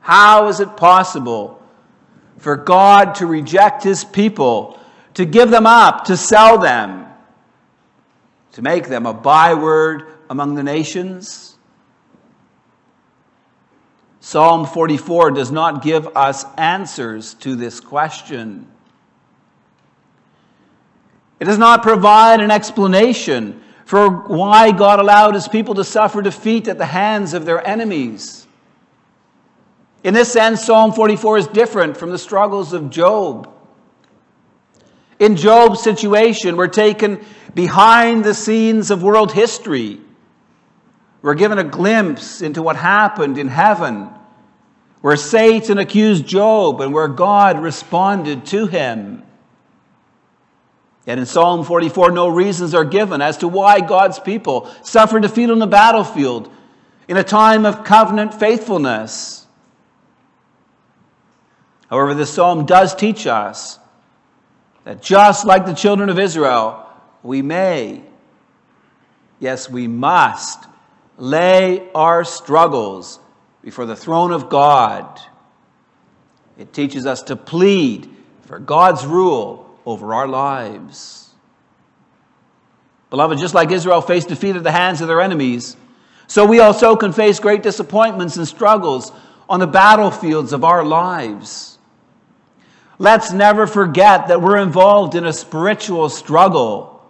How 0.00 0.48
is 0.48 0.60
it 0.60 0.76
possible 0.76 1.62
for 2.36 2.54
God 2.54 3.14
to 3.14 3.26
reject 3.26 3.82
his 3.82 4.04
people, 4.04 4.78
to 5.14 5.24
give 5.24 5.48
them 5.48 5.66
up, 5.66 6.04
to 6.04 6.18
sell 6.18 6.58
them, 6.58 7.06
to 8.52 8.60
make 8.60 8.88
them 8.88 9.06
a 9.06 9.14
byword 9.14 10.18
among 10.28 10.54
the 10.54 10.62
nations? 10.62 11.56
Psalm 14.20 14.66
44 14.66 15.30
does 15.30 15.50
not 15.50 15.82
give 15.82 16.14
us 16.14 16.44
answers 16.58 17.32
to 17.32 17.56
this 17.56 17.80
question. 17.80 18.70
It 21.38 21.44
does 21.44 21.58
not 21.58 21.82
provide 21.82 22.40
an 22.40 22.50
explanation 22.50 23.62
for 23.84 24.10
why 24.10 24.72
God 24.72 24.98
allowed 24.98 25.34
his 25.34 25.48
people 25.48 25.74
to 25.74 25.84
suffer 25.84 26.22
defeat 26.22 26.66
at 26.66 26.78
the 26.78 26.86
hands 26.86 27.34
of 27.34 27.44
their 27.44 27.64
enemies. 27.66 28.46
In 30.02 30.14
this 30.14 30.32
sense, 30.32 30.64
Psalm 30.64 30.92
44 30.92 31.38
is 31.38 31.46
different 31.48 31.96
from 31.96 32.10
the 32.10 32.18
struggles 32.18 32.72
of 32.72 32.90
Job. 32.90 33.52
In 35.18 35.36
Job's 35.36 35.82
situation, 35.82 36.56
we're 36.56 36.68
taken 36.68 37.24
behind 37.54 38.24
the 38.24 38.34
scenes 38.34 38.90
of 38.90 39.02
world 39.02 39.32
history. 39.32 40.00
We're 41.22 41.34
given 41.34 41.58
a 41.58 41.64
glimpse 41.64 42.42
into 42.42 42.62
what 42.62 42.76
happened 42.76 43.38
in 43.38 43.48
heaven, 43.48 44.10
where 45.00 45.16
Satan 45.16 45.78
accused 45.78 46.26
Job 46.26 46.80
and 46.80 46.92
where 46.92 47.08
God 47.08 47.60
responded 47.60 48.46
to 48.46 48.66
him. 48.66 49.25
Yet 51.06 51.20
in 51.20 51.26
Psalm 51.26 51.64
44, 51.64 52.10
no 52.10 52.26
reasons 52.26 52.74
are 52.74 52.84
given 52.84 53.22
as 53.22 53.38
to 53.38 53.48
why 53.48 53.80
God's 53.80 54.18
people 54.18 54.68
suffered 54.82 55.22
defeat 55.22 55.50
on 55.50 55.60
the 55.60 55.66
battlefield 55.66 56.52
in 57.06 57.16
a 57.16 57.22
time 57.22 57.64
of 57.64 57.84
covenant 57.84 58.34
faithfulness. 58.34 59.46
However, 61.88 62.14
this 62.14 62.32
psalm 62.32 62.66
does 62.66 62.92
teach 62.96 63.28
us 63.28 63.78
that 64.82 65.00
just 65.00 65.46
like 65.46 65.64
the 65.64 65.74
children 65.74 66.08
of 66.08 66.18
Israel, 66.18 66.84
we 67.22 67.40
may, 67.40 68.02
yes, 69.38 69.70
we 69.70 69.86
must, 69.86 70.64
lay 71.16 71.88
our 71.92 72.24
struggles 72.24 73.20
before 73.62 73.86
the 73.86 73.96
throne 73.96 74.32
of 74.32 74.48
God. 74.48 75.20
It 76.58 76.72
teaches 76.72 77.06
us 77.06 77.22
to 77.22 77.36
plead 77.36 78.10
for 78.42 78.58
God's 78.58 79.06
rule 79.06 79.65
over 79.86 80.12
our 80.12 80.26
lives. 80.26 81.30
Beloved, 83.08 83.38
just 83.38 83.54
like 83.54 83.70
Israel 83.70 84.00
faced 84.02 84.28
defeat 84.28 84.56
at 84.56 84.64
the 84.64 84.72
hands 84.72 85.00
of 85.00 85.06
their 85.06 85.20
enemies, 85.20 85.76
so 86.26 86.44
we 86.44 86.58
also 86.58 86.96
can 86.96 87.12
face 87.12 87.38
great 87.38 87.62
disappointments 87.62 88.36
and 88.36 88.46
struggles 88.46 89.12
on 89.48 89.60
the 89.60 89.66
battlefields 89.66 90.52
of 90.52 90.64
our 90.64 90.84
lives. 90.84 91.78
Let's 92.98 93.32
never 93.32 93.66
forget 93.66 94.26
that 94.28 94.42
we're 94.42 94.58
involved 94.58 95.14
in 95.14 95.24
a 95.24 95.32
spiritual 95.32 96.08
struggle, 96.08 97.00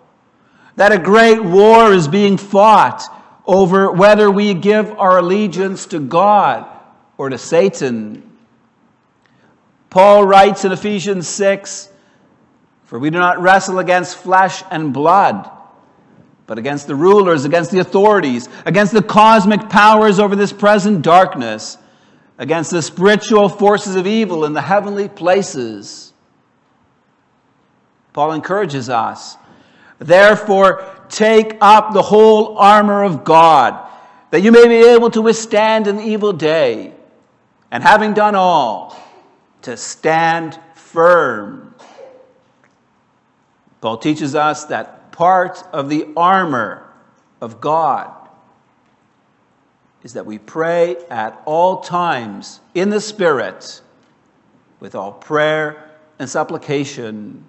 that 0.77 0.93
a 0.93 0.99
great 0.99 1.43
war 1.43 1.95
is 1.95 2.07
being 2.07 2.37
fought 2.37 3.03
over 3.47 3.91
whether 3.91 4.31
we 4.31 4.53
give 4.53 4.91
our 4.99 5.19
allegiance 5.19 5.87
to 5.87 6.01
God 6.01 6.67
or 7.17 7.31
to 7.31 7.39
Satan. 7.39 8.37
Paul 9.89 10.27
writes 10.27 10.67
in 10.67 10.73
Ephesians 10.73 11.27
6 11.29 11.89
for 12.87 12.99
we 12.99 13.11
do 13.11 13.19
not 13.19 13.41
wrestle 13.41 13.79
against 13.79 14.17
flesh 14.17 14.63
and 14.71 14.95
blood, 14.95 15.51
but 16.47 16.59
against 16.59 16.87
the 16.87 16.95
rulers, 16.95 17.45
against 17.45 17.73
the 17.73 17.81
authorities, 17.81 18.49
against 18.65 18.93
the 18.93 19.03
cosmic 19.03 19.69
powers 19.69 20.19
over 20.21 20.37
this 20.37 20.53
present 20.53 21.03
darkness, 21.03 21.77
against 22.39 22.71
the 22.71 22.81
spiritual 22.81 23.49
forces 23.49 23.97
of 23.97 24.07
evil 24.07 24.45
in 24.45 24.53
the 24.53 24.63
heavenly 24.63 25.09
places. 25.09 26.13
Paul 28.13 28.33
encourages 28.33 28.89
us. 28.89 29.37
Therefore, 29.99 30.85
take 31.09 31.57
up 31.61 31.93
the 31.93 32.03
whole 32.03 32.57
armor 32.57 33.03
of 33.03 33.25
God, 33.25 33.91
that 34.31 34.43
you 34.43 34.53
may 34.53 34.69
be 34.69 34.89
able 34.91 35.11
to 35.11 35.23
withstand 35.23 35.89
an 35.89 35.99
evil 35.99 36.33
day, 36.33 36.93
and 37.71 37.83
having 37.83 38.15
done 38.15 38.37
all, 38.37 38.97
to 39.63 39.77
stand 39.77 40.59
firm. 40.75 41.66
Paul 43.87 43.99
teaches 43.99 44.35
us 44.35 44.65
that 44.65 45.13
part 45.13 45.63
of 45.73 45.89
the 45.89 46.09
armor 46.17 46.93
of 47.41 47.61
God 47.61 48.13
is 50.03 50.15
that 50.15 50.27
we 50.27 50.39
pray 50.39 50.97
at 51.09 51.41
all 51.45 51.83
times 51.83 52.59
in 52.75 52.91
the 52.91 53.01
Spirit 53.01 53.81
with 54.81 54.97
all 54.97 55.13
prayer 55.13 55.89
and 56.19 56.29
supplication. 56.29 57.45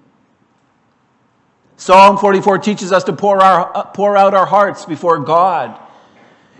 Psalm 1.75 2.19
44 2.19 2.59
teaches 2.59 2.91
us 2.91 3.03
to 3.05 3.13
pour, 3.13 3.41
our, 3.41 3.89
pour 3.95 4.15
out 4.15 4.35
our 4.35 4.45
hearts 4.45 4.85
before 4.85 5.17
God. 5.17 5.75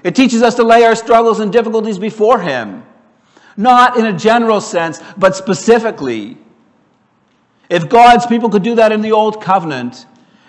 It 0.03 0.15
teaches 0.15 0.41
us 0.41 0.55
to 0.55 0.63
lay 0.63 0.85
our 0.85 0.95
struggles 0.95 1.39
and 1.39 1.53
difficulties 1.53 1.99
before 1.99 2.39
Him, 2.39 2.83
not 3.55 3.95
in 3.95 4.07
a 4.07 4.17
general 4.17 4.59
sense, 4.59 5.03
but 5.19 5.35
specifically 5.35 6.39
if 7.69 7.89
God's 7.89 8.25
people 8.25 8.49
could 8.49 8.63
do 8.63 8.75
that 8.75 8.91
in 8.91 9.01
the 9.01 9.11
Old 9.11 9.41
Covenant, 9.41 10.05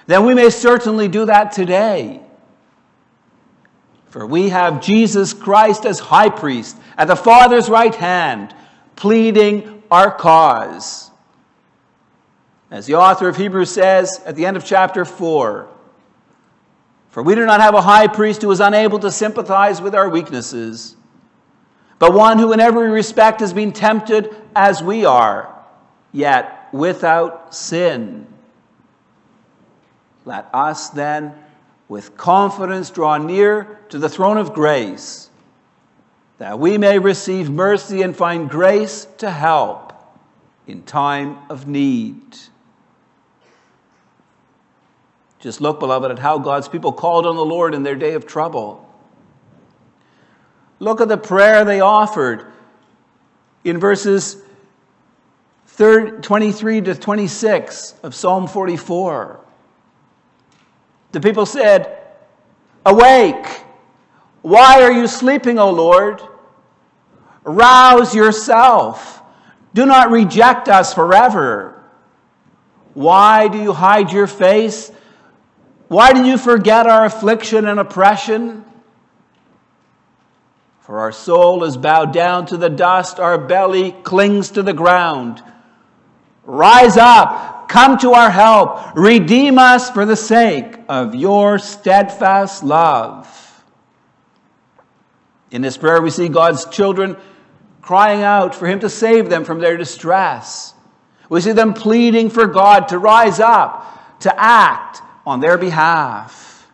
then 0.06 0.24
we 0.24 0.34
may 0.34 0.50
certainly 0.50 1.08
do 1.08 1.26
that 1.26 1.52
today. 1.52 2.22
For 4.06 4.26
we 4.26 4.48
have 4.48 4.80
Jesus 4.80 5.34
Christ 5.34 5.84
as 5.84 5.98
high 5.98 6.30
priest 6.30 6.76
at 6.96 7.08
the 7.08 7.16
Father's 7.16 7.68
right 7.68 7.94
hand, 7.94 8.54
pleading 8.96 9.82
our 9.90 10.10
cause. 10.10 11.10
As 12.70 12.86
the 12.86 12.94
author 12.94 13.28
of 13.28 13.36
Hebrews 13.36 13.70
says 13.70 14.20
at 14.24 14.36
the 14.36 14.46
end 14.46 14.56
of 14.56 14.64
chapter 14.64 15.04
4 15.04 15.68
For 17.10 17.22
we 17.22 17.34
do 17.34 17.44
not 17.44 17.60
have 17.60 17.74
a 17.74 17.82
high 17.82 18.06
priest 18.06 18.42
who 18.42 18.50
is 18.50 18.60
unable 18.60 18.98
to 19.00 19.10
sympathize 19.10 19.80
with 19.82 19.94
our 19.94 20.08
weaknesses, 20.08 20.96
but 21.98 22.14
one 22.14 22.38
who 22.38 22.52
in 22.52 22.60
every 22.60 22.90
respect 22.90 23.40
has 23.40 23.52
been 23.52 23.72
tempted 23.72 24.34
as 24.54 24.82
we 24.82 25.04
are, 25.04 25.54
yet 26.12 26.57
without 26.72 27.54
sin. 27.54 28.26
Let 30.24 30.48
us 30.52 30.90
then, 30.90 31.34
with 31.88 32.16
confidence, 32.16 32.90
draw 32.90 33.16
near 33.16 33.80
to 33.88 33.98
the 33.98 34.08
throne 34.08 34.36
of 34.36 34.52
grace, 34.52 35.30
that 36.38 36.58
we 36.58 36.76
may 36.78 36.98
receive 36.98 37.50
mercy 37.50 38.02
and 38.02 38.14
find 38.14 38.50
grace 38.50 39.06
to 39.18 39.30
help 39.30 39.92
in 40.66 40.82
time 40.82 41.38
of 41.48 41.66
need. 41.66 42.36
Just 45.40 45.60
look, 45.60 45.80
beloved, 45.80 46.10
at 46.10 46.18
how 46.18 46.38
God's 46.38 46.68
people 46.68 46.92
called 46.92 47.24
on 47.26 47.36
the 47.36 47.44
Lord 47.44 47.74
in 47.74 47.82
their 47.82 47.94
day 47.94 48.14
of 48.14 48.26
trouble. 48.26 48.84
Look 50.80 51.00
at 51.00 51.08
the 51.08 51.16
prayer 51.16 51.64
they 51.64 51.80
offered 51.80 52.52
in 53.64 53.78
verses 53.78 54.36
23 55.78 56.80
to 56.80 56.94
26 56.96 57.94
of 58.02 58.12
Psalm 58.12 58.48
44. 58.48 59.40
The 61.12 61.20
people 61.20 61.46
said, 61.46 62.02
Awake! 62.84 63.46
Why 64.42 64.82
are 64.82 64.90
you 64.90 65.06
sleeping, 65.06 65.58
O 65.60 65.70
Lord? 65.70 66.20
Rouse 67.44 68.14
yourself. 68.14 69.22
Do 69.72 69.86
not 69.86 70.10
reject 70.10 70.68
us 70.68 70.92
forever. 70.92 71.84
Why 72.94 73.46
do 73.46 73.58
you 73.58 73.72
hide 73.72 74.10
your 74.10 74.26
face? 74.26 74.90
Why 75.86 76.12
do 76.12 76.24
you 76.24 76.38
forget 76.38 76.88
our 76.88 77.04
affliction 77.04 77.66
and 77.66 77.78
oppression? 77.78 78.64
For 80.80 80.98
our 80.98 81.12
soul 81.12 81.62
is 81.62 81.76
bowed 81.76 82.12
down 82.12 82.46
to 82.46 82.56
the 82.56 82.70
dust, 82.70 83.20
our 83.20 83.38
belly 83.38 83.92
clings 83.92 84.50
to 84.52 84.62
the 84.62 84.72
ground. 84.72 85.42
Rise 86.48 86.96
up, 86.96 87.68
come 87.68 87.98
to 87.98 88.14
our 88.14 88.30
help, 88.30 88.96
redeem 88.96 89.58
us 89.58 89.90
for 89.90 90.06
the 90.06 90.16
sake 90.16 90.76
of 90.88 91.14
your 91.14 91.58
steadfast 91.58 92.64
love. 92.64 93.62
In 95.50 95.60
this 95.60 95.76
prayer, 95.76 96.00
we 96.00 96.08
see 96.08 96.30
God's 96.30 96.64
children 96.64 97.18
crying 97.82 98.22
out 98.22 98.54
for 98.54 98.66
Him 98.66 98.80
to 98.80 98.88
save 98.88 99.28
them 99.28 99.44
from 99.44 99.60
their 99.60 99.76
distress. 99.76 100.72
We 101.28 101.42
see 101.42 101.52
them 101.52 101.74
pleading 101.74 102.30
for 102.30 102.46
God 102.46 102.88
to 102.88 102.98
rise 102.98 103.40
up, 103.40 104.18
to 104.20 104.34
act 104.34 105.02
on 105.26 105.40
their 105.40 105.58
behalf. 105.58 106.66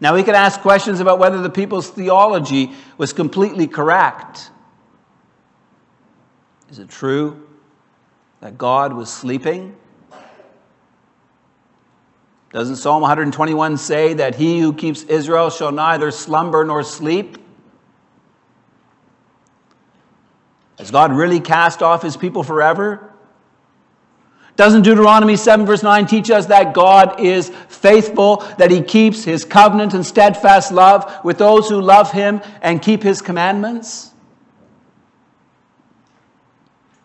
Now, 0.00 0.14
we 0.14 0.22
can 0.22 0.34
ask 0.34 0.60
questions 0.60 1.00
about 1.00 1.18
whether 1.18 1.42
the 1.42 1.50
people's 1.50 1.90
theology 1.90 2.72
was 2.96 3.12
completely 3.12 3.66
correct. 3.66 4.50
Is 6.70 6.78
it 6.78 6.88
true 6.88 7.46
that 8.40 8.58
God 8.58 8.92
was 8.92 9.12
sleeping? 9.12 9.76
Doesn't 12.52 12.76
Psalm 12.76 13.02
121 13.02 13.76
say 13.76 14.14
that 14.14 14.36
he 14.36 14.60
who 14.60 14.72
keeps 14.72 15.02
Israel 15.02 15.50
shall 15.50 15.72
neither 15.72 16.10
slumber 16.10 16.64
nor 16.64 16.84
sleep? 16.84 17.38
Has 20.78 20.90
God 20.90 21.12
really 21.12 21.40
cast 21.40 21.82
off 21.82 22.02
his 22.02 22.16
people 22.16 22.42
forever? 22.42 23.12
Doesn't 24.56 24.82
Deuteronomy 24.82 25.34
7, 25.34 25.66
verse 25.66 25.82
9 25.82 26.06
teach 26.06 26.30
us 26.30 26.46
that 26.46 26.74
God 26.74 27.18
is 27.18 27.48
faithful, 27.68 28.36
that 28.58 28.70
he 28.70 28.82
keeps 28.82 29.24
his 29.24 29.44
covenant 29.44 29.94
and 29.94 30.06
steadfast 30.06 30.70
love 30.70 31.24
with 31.24 31.38
those 31.38 31.68
who 31.68 31.80
love 31.80 32.12
him 32.12 32.40
and 32.62 32.80
keep 32.80 33.02
his 33.02 33.20
commandments? 33.20 34.13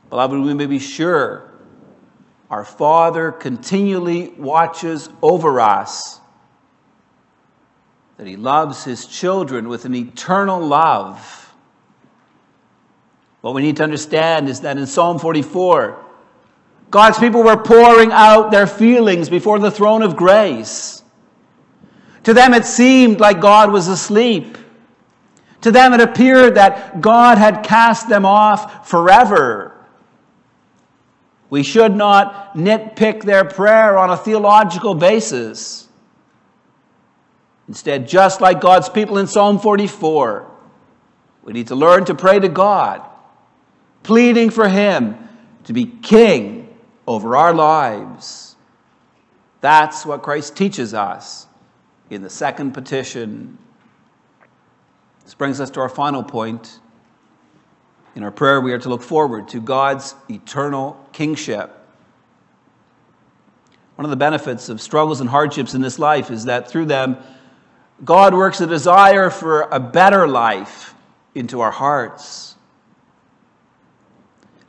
Beloved, 0.10 0.40
we 0.40 0.54
may 0.54 0.66
be 0.66 0.80
sure 0.80 1.52
our 2.50 2.66
Father 2.66 3.32
continually 3.32 4.30
watches 4.30 5.08
over 5.22 5.60
us, 5.60 6.20
that 8.18 8.26
He 8.26 8.36
loves 8.36 8.84
His 8.84 9.06
children 9.06 9.70
with 9.70 9.86
an 9.86 9.94
eternal 9.94 10.60
love. 10.60 11.54
What 13.42 13.54
we 13.54 13.62
need 13.62 13.78
to 13.78 13.84
understand 13.84 14.50
is 14.50 14.62
that 14.62 14.78
in 14.78 14.88
Psalm 14.88 15.20
44, 15.20 16.06
God's 16.90 17.20
people 17.20 17.44
were 17.44 17.58
pouring 17.58 18.12
out 18.12 18.50
their 18.50 18.66
feelings 18.66 19.30
before 19.30 19.60
the 19.60 19.70
throne 19.70 20.02
of 20.02 20.16
grace. 20.16 21.04
To 22.24 22.34
them, 22.34 22.54
it 22.54 22.66
seemed 22.66 23.20
like 23.20 23.40
God 23.40 23.72
was 23.72 23.88
asleep. 23.88 24.58
To 25.62 25.72
them, 25.72 25.94
it 25.94 26.02
appeared 26.02 26.56
that 26.56 27.00
God 27.00 27.38
had 27.38 27.64
cast 27.64 28.10
them 28.10 28.26
off 28.26 28.90
forever. 28.90 29.69
We 31.50 31.64
should 31.64 31.96
not 31.96 32.54
nitpick 32.54 33.24
their 33.24 33.44
prayer 33.44 33.98
on 33.98 34.10
a 34.10 34.18
theological 34.18 34.94
basis. 34.94 35.88
Instead, 37.68 38.08
just 38.08 38.42
like 38.42 38.62
God's 38.62 38.90
people 38.90 39.18
in 39.18 39.28
Psalm 39.28 39.60
44, 39.60 40.50
we 41.44 41.54
need 41.54 41.68
to 41.68 41.76
learn 41.76 42.06
to 42.06 42.16
pray 42.16 42.40
to 42.40 42.50
God, 42.50 43.02
pleading 44.04 44.50
for 44.50 44.68
Him 44.68 45.16
to 45.64 45.74
be 45.74 45.86
king 45.86 46.76
over 47.08 47.36
our 47.36 47.54
lives. 47.54 48.56
That's 49.62 50.06
what 50.06 50.22
Christ 50.22 50.56
teaches 50.56 50.94
us 50.94 51.48
in 52.10 52.22
the 52.22 52.30
second 52.30 52.72
petition. 52.72 53.58
This 55.24 55.34
brings 55.34 55.60
us 55.60 55.70
to 55.72 55.80
our 55.82 55.90
final 55.90 56.24
point 56.24 56.79
in 58.20 58.24
our 58.26 58.32
prayer, 58.32 58.60
we 58.60 58.74
are 58.74 58.78
to 58.80 58.90
look 58.90 59.02
forward 59.02 59.48
to 59.48 59.62
God's 59.62 60.14
eternal 60.30 61.00
kingship. 61.14 61.74
One 63.96 64.04
of 64.04 64.10
the 64.10 64.18
benefits 64.18 64.68
of 64.68 64.82
struggles 64.82 65.22
and 65.22 65.30
hardships 65.30 65.74
in 65.74 65.80
this 65.80 65.98
life 65.98 66.30
is 66.30 66.44
that 66.44 66.70
through 66.70 66.88
them, 66.88 67.16
God 68.04 68.34
works 68.34 68.60
a 68.60 68.68
desire 68.68 69.30
for 69.30 69.62
a 69.72 69.80
better 69.80 70.28
life 70.28 70.94
into 71.34 71.62
our 71.62 71.72
hearts. 71.72 72.58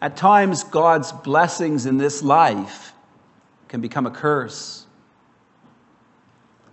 At 0.01 0.17
times, 0.17 0.63
God's 0.63 1.11
blessings 1.11 1.87
in 1.87 1.99
this 1.99 2.23
life 2.23 2.93
can 3.67 3.81
become 3.81 4.07
a 4.07 4.13
curse. 4.13 4.87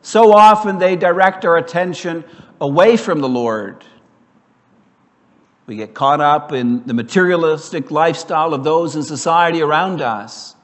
So 0.03 0.31
often, 0.31 0.77
they 0.77 0.95
direct 0.95 1.43
our 1.43 1.57
attention 1.57 2.23
away 2.61 2.97
from 2.97 3.19
the 3.19 3.29
Lord 3.29 3.83
we 5.67 5.75
get 5.75 5.93
caught 5.93 6.21
up 6.21 6.53
in 6.53 6.85
the 6.87 6.93
materialistic 6.93 7.91
lifestyle 7.91 8.53
of 8.53 8.63
those 8.63 8.95
in 8.95 9.03
society 9.03 9.61
around 9.61 10.01
us. 10.01 10.55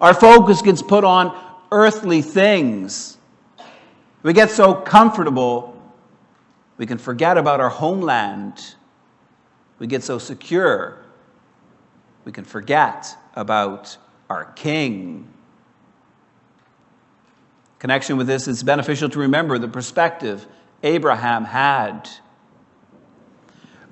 Our 0.00 0.14
focus 0.14 0.62
gets 0.62 0.80
put 0.80 1.02
on 1.02 1.36
earthly 1.72 2.22
things. 2.22 3.18
We 4.22 4.32
get 4.32 4.50
so 4.50 4.74
comfortable, 4.74 5.76
we 6.78 6.86
can 6.86 6.98
forget 6.98 7.36
about 7.36 7.60
our 7.60 7.68
homeland. 7.68 8.76
We 9.80 9.88
get 9.88 10.04
so 10.04 10.18
secure, 10.18 10.98
we 12.24 12.30
can 12.30 12.44
forget 12.44 13.16
about 13.34 13.96
our 14.30 14.44
King. 14.52 15.26
Connection 17.80 18.16
with 18.16 18.28
this, 18.28 18.46
it's 18.46 18.62
beneficial 18.62 19.08
to 19.08 19.18
remember 19.18 19.58
the 19.58 19.66
perspective 19.66 20.46
Abraham 20.84 21.44
had. 21.44 22.08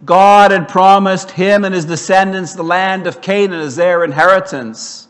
God 0.05 0.51
had 0.51 0.69
promised 0.69 1.31
him 1.31 1.65
and 1.65 1.75
his 1.75 1.85
descendants 1.85 2.55
the 2.55 2.63
land 2.63 3.07
of 3.07 3.21
Canaan 3.21 3.61
as 3.61 3.77
their 3.77 4.03
inheritance. 4.03 5.09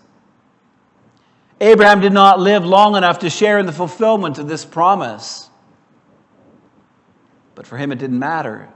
Abraham 1.61 2.01
did 2.01 2.13
not 2.13 2.41
live 2.41 2.65
long 2.65 2.97
enough 2.97 3.21
to 3.21 3.31
share 3.31 3.59
in 3.59 3.67
the 3.67 3.73
fulfillment 3.73 4.39
of 4.39 4.49
this 4.49 4.65
promise. 4.65 5.49
But 7.55 7.67
for 7.67 7.77
him, 7.77 7.93
it 7.93 7.99
didn't 7.99 8.19
matter. 8.19 8.69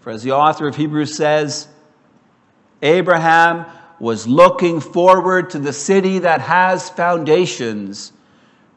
For 0.00 0.10
as 0.10 0.22
the 0.22 0.32
author 0.32 0.66
of 0.66 0.76
Hebrews 0.76 1.16
says, 1.16 1.68
Abraham 2.82 3.66
was 3.98 4.26
looking 4.26 4.80
forward 4.80 5.50
to 5.50 5.58
the 5.58 5.72
city 5.72 6.18
that 6.18 6.40
has 6.40 6.90
foundations, 6.90 8.12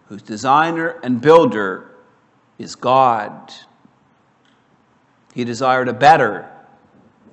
whose 0.07 0.21
designer 0.21 0.99
and 1.03 1.19
builder 1.19 1.91
is 2.57 2.75
God. 2.75 3.53
He 5.33 5.43
desired 5.43 5.87
a 5.87 5.93
better, 5.93 6.49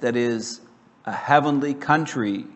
that 0.00 0.16
is, 0.16 0.60
a 1.04 1.12
heavenly 1.12 1.74
country. 1.74 2.46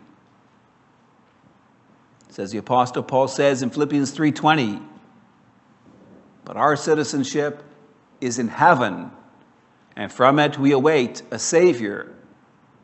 Says 2.29 2.53
the 2.53 2.59
apostle 2.59 3.03
Paul 3.03 3.29
says 3.29 3.63
in 3.63 3.71
Philippians 3.71 4.13
3:20, 4.13 4.83
but 6.45 6.57
our 6.57 6.77
citizenship 6.77 7.63
is 8.21 8.39
in 8.39 8.49
heaven, 8.49 9.11
and 9.97 10.13
from 10.13 10.39
it 10.39 10.59
we 10.59 10.73
await 10.73 11.23
a 11.31 11.39
savior, 11.39 12.13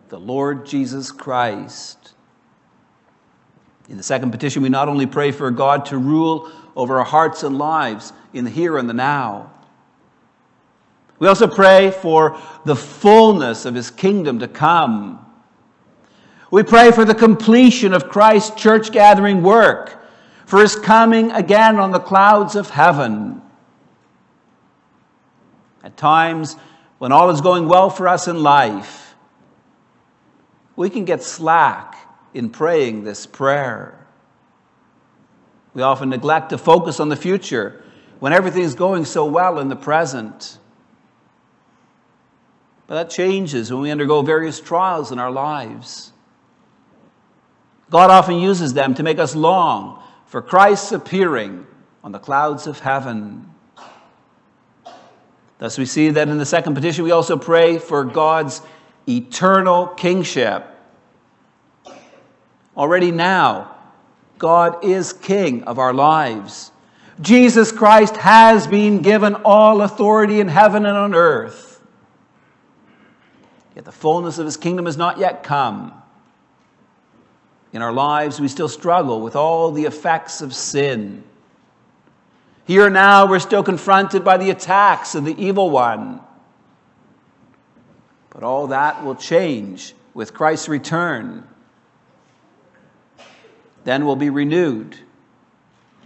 the 0.08 0.18
Lord 0.18 0.66
Jesus 0.66 1.10
Christ. 1.10 2.14
In 3.88 3.96
the 3.96 4.02
second 4.02 4.30
petition, 4.30 4.62
we 4.62 4.68
not 4.68 4.88
only 4.88 5.06
pray 5.06 5.30
for 5.30 5.50
God 5.50 5.86
to 5.86 5.98
rule 5.98 6.50
over 6.74 6.98
our 6.98 7.04
hearts 7.04 7.42
and 7.42 7.56
lives 7.58 8.12
in 8.32 8.44
the 8.44 8.50
here 8.50 8.78
and 8.78 8.88
the 8.88 8.94
now, 8.94 9.52
we 11.18 11.28
also 11.28 11.46
pray 11.46 11.90
for 11.90 12.40
the 12.64 12.76
fullness 12.76 13.64
of 13.64 13.74
his 13.74 13.90
kingdom 13.90 14.38
to 14.40 14.48
come. 14.48 15.24
We 16.50 16.62
pray 16.62 16.92
for 16.92 17.04
the 17.04 17.14
completion 17.14 17.92
of 17.92 18.08
Christ's 18.08 18.60
church 18.60 18.92
gathering 18.92 19.42
work, 19.42 20.02
for 20.46 20.60
his 20.60 20.76
coming 20.76 21.30
again 21.32 21.78
on 21.78 21.90
the 21.90 21.98
clouds 21.98 22.54
of 22.54 22.70
heaven. 22.70 23.42
At 25.82 25.96
times, 25.96 26.56
when 26.98 27.12
all 27.12 27.30
is 27.30 27.40
going 27.40 27.68
well 27.68 27.90
for 27.90 28.08
us 28.08 28.28
in 28.28 28.42
life, 28.42 29.14
we 30.76 30.90
can 30.90 31.04
get 31.04 31.22
slack 31.22 31.96
in 32.34 32.50
praying 32.50 33.04
this 33.04 33.26
prayer. 33.26 34.06
We 35.74 35.82
often 35.82 36.10
neglect 36.10 36.50
to 36.50 36.58
focus 36.58 37.00
on 37.00 37.08
the 37.08 37.16
future 37.16 37.82
when 38.18 38.32
everything 38.32 38.62
is 38.62 38.74
going 38.74 39.04
so 39.04 39.24
well 39.26 39.58
in 39.58 39.68
the 39.68 39.76
present. 39.76 40.58
But 42.86 42.94
that 42.94 43.10
changes 43.10 43.72
when 43.72 43.82
we 43.82 43.90
undergo 43.90 44.22
various 44.22 44.60
trials 44.60 45.10
in 45.10 45.18
our 45.18 45.30
lives. 45.30 46.12
God 47.90 48.10
often 48.10 48.36
uses 48.36 48.74
them 48.74 48.94
to 48.94 49.02
make 49.02 49.18
us 49.18 49.34
long 49.34 50.02
for 50.26 50.42
Christ's 50.42 50.92
appearing 50.92 51.66
on 52.04 52.12
the 52.12 52.18
clouds 52.18 52.66
of 52.66 52.78
heaven. 52.80 53.52
Thus, 55.58 55.78
we 55.78 55.86
see 55.86 56.10
that 56.10 56.28
in 56.28 56.38
the 56.38 56.46
second 56.46 56.74
petition, 56.74 57.04
we 57.04 57.12
also 57.12 57.36
pray 57.36 57.78
for 57.78 58.04
God's 58.04 58.60
eternal 59.08 59.86
kingship. 59.86 60.66
Already 62.76 63.10
now, 63.10 63.74
God 64.38 64.84
is 64.84 65.12
king 65.12 65.64
of 65.64 65.78
our 65.78 65.94
lives. 65.94 66.72
Jesus 67.20 67.72
Christ 67.72 68.16
has 68.18 68.66
been 68.66 69.00
given 69.00 69.34
all 69.36 69.80
authority 69.80 70.40
in 70.40 70.48
heaven 70.48 70.84
and 70.84 70.96
on 70.96 71.14
earth. 71.14 71.75
Yet 73.76 73.84
the 73.84 73.92
fullness 73.92 74.38
of 74.38 74.46
his 74.46 74.56
kingdom 74.56 74.86
has 74.86 74.96
not 74.96 75.18
yet 75.18 75.42
come. 75.42 75.92
In 77.74 77.82
our 77.82 77.92
lives, 77.92 78.40
we 78.40 78.48
still 78.48 78.70
struggle 78.70 79.20
with 79.20 79.36
all 79.36 79.70
the 79.70 79.84
effects 79.84 80.40
of 80.40 80.54
sin. 80.54 81.22
Here 82.64 82.88
now, 82.88 83.28
we're 83.28 83.38
still 83.38 83.62
confronted 83.62 84.24
by 84.24 84.38
the 84.38 84.48
attacks 84.48 85.14
of 85.14 85.26
the 85.26 85.40
evil 85.40 85.68
one. 85.68 86.20
But 88.30 88.42
all 88.42 88.68
that 88.68 89.04
will 89.04 89.14
change 89.14 89.94
with 90.14 90.32
Christ's 90.32 90.70
return. 90.70 91.46
Then 93.84 94.06
we'll 94.06 94.16
be 94.16 94.30
renewed. 94.30 94.98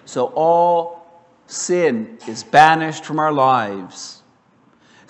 So 0.06 0.26
all 0.34 1.06
sin 1.46 2.18
is 2.26 2.42
banished 2.42 3.04
from 3.04 3.20
our 3.20 3.32
lives. 3.32 4.19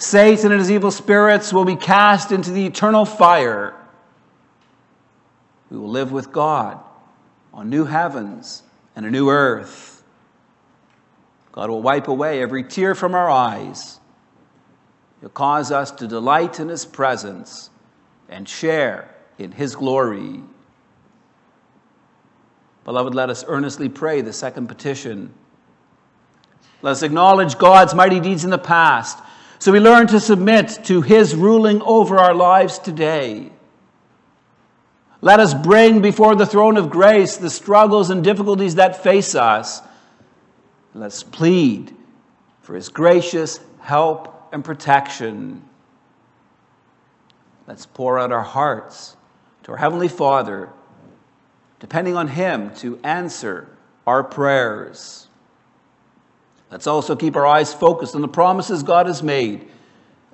Satan 0.03 0.51
and 0.51 0.61
his 0.61 0.71
evil 0.71 0.91
spirits 0.91 1.53
will 1.53 1.65
be 1.65 1.77
cast 1.77 2.33
into 2.33 2.51
the 2.51 2.65
eternal 2.65 3.05
fire. 3.05 3.75
We 5.71 5.79
will 5.79 5.91
live 5.91 6.11
with 6.11 6.33
God 6.33 6.81
on 7.53 7.69
new 7.69 7.85
heavens 7.85 8.63
and 8.97 9.05
a 9.05 9.11
new 9.11 9.29
earth. 9.29 10.03
God 11.53 11.69
will 11.69 11.83
wipe 11.83 12.09
away 12.09 12.41
every 12.43 12.65
tear 12.65 12.95
from 12.95 13.15
our 13.15 13.29
eyes. 13.29 14.01
He'll 15.21 15.29
cause 15.29 15.71
us 15.71 15.91
to 15.93 16.07
delight 16.07 16.61
in 16.61 16.69
His 16.69 16.87
presence 16.87 17.71
and 18.29 18.49
share 18.49 19.15
in 19.39 19.53
His 19.53 19.77
glory. 19.77 20.41
Beloved, 22.85 23.15
let 23.15 23.29
us 23.29 23.45
earnestly 23.47 23.89
pray 23.89 24.23
the 24.23 24.33
second 24.33 24.69
petition. 24.69 25.35
Let 26.83 26.93
us 26.93 27.03
acknowledge 27.03 27.59
God's 27.59 27.95
mighty 27.95 28.21
deeds 28.21 28.45
in 28.45 28.51
the 28.51 28.59
past 28.59 29.19
so 29.61 29.73
we 29.73 29.79
learn 29.79 30.07
to 30.07 30.19
submit 30.19 30.81
to 30.85 31.03
His 31.03 31.37
ruling 31.37 31.83
over 31.83 32.19
our 32.19 32.35
lives 32.35 32.79
today. 32.79 33.53
Let 35.21 35.39
us 35.39 35.53
bring 35.53 36.01
before 36.01 36.35
the 36.35 36.47
throne 36.47 36.79
of 36.79 36.89
grace 36.89 37.37
the 37.37 37.51
struggles 37.51 38.09
and 38.09 38.25
difficulties 38.25 38.77
that 38.77 39.03
face 39.03 39.35
us. 39.35 39.83
Let's 40.95 41.23
plead 41.23 41.95
for 42.63 42.75
His 42.75 42.89
gracious 42.89 43.61
help 43.81 44.49
and 44.51 44.65
protection. 44.65 45.63
Let's 47.67 47.85
pour 47.85 48.19
out 48.19 48.33
our 48.33 48.43
hearts 48.43 49.15
to 49.65 49.73
our 49.73 49.77
Heavenly 49.79 50.09
Father, 50.09 50.71
depending 51.81 52.17
on 52.17 52.29
Him 52.29 52.75
to 52.77 52.99
answer 53.05 53.69
our 54.07 54.25
prayers. 54.25 55.29
Let's 56.71 56.87
also 56.87 57.17
keep 57.17 57.37
our 57.37 57.47
eyes 57.47 57.75
focused 57.75 58.15
on 58.15 58.21
the 58.21 58.29
promises 58.29 58.83
God 58.83 59.07
has 59.07 59.23
made 59.23 59.69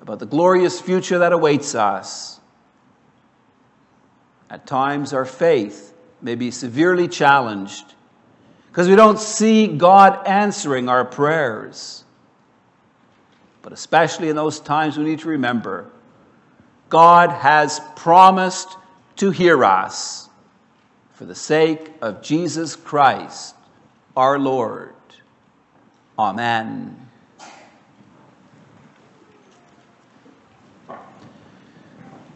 about 0.01 0.19
the 0.19 0.25
glorious 0.25 0.79
future 0.79 1.19
that 1.19 1.33
awaits 1.33 1.73
us. 1.73 2.39
At 4.49 4.67
times, 4.67 5.13
our 5.13 5.25
faith 5.25 5.93
may 6.21 6.35
be 6.35 6.51
severely 6.51 7.07
challenged 7.07 7.95
because 8.69 8.87
we 8.87 8.95
don't 8.95 9.19
see 9.19 9.67
God 9.67 10.25
answering 10.27 10.87
our 10.87 11.03
prayers. 11.03 12.03
But 13.61 13.73
especially 13.73 14.29
in 14.29 14.35
those 14.35 14.59
times, 14.59 14.97
we 14.97 15.03
need 15.03 15.19
to 15.19 15.29
remember 15.29 15.89
God 16.89 17.31
has 17.31 17.81
promised 17.95 18.77
to 19.17 19.31
hear 19.31 19.65
us 19.65 20.29
for 21.11 21.25
the 21.25 21.35
sake 21.35 21.91
of 22.01 22.21
Jesus 22.21 22.75
Christ, 22.75 23.55
our 24.15 24.37
Lord. 24.37 24.93
Amen. 26.19 27.07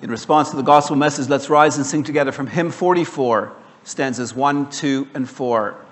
In 0.01 0.09
response 0.09 0.49
to 0.49 0.55
the 0.55 0.63
gospel 0.63 0.95
message, 0.95 1.29
let's 1.29 1.49
rise 1.49 1.77
and 1.77 1.85
sing 1.85 2.03
together 2.03 2.31
from 2.31 2.47
hymn 2.47 2.71
44, 2.71 3.53
stanzas 3.83 4.33
1, 4.33 4.69
2, 4.69 5.07
and 5.13 5.29
4. 5.29 5.85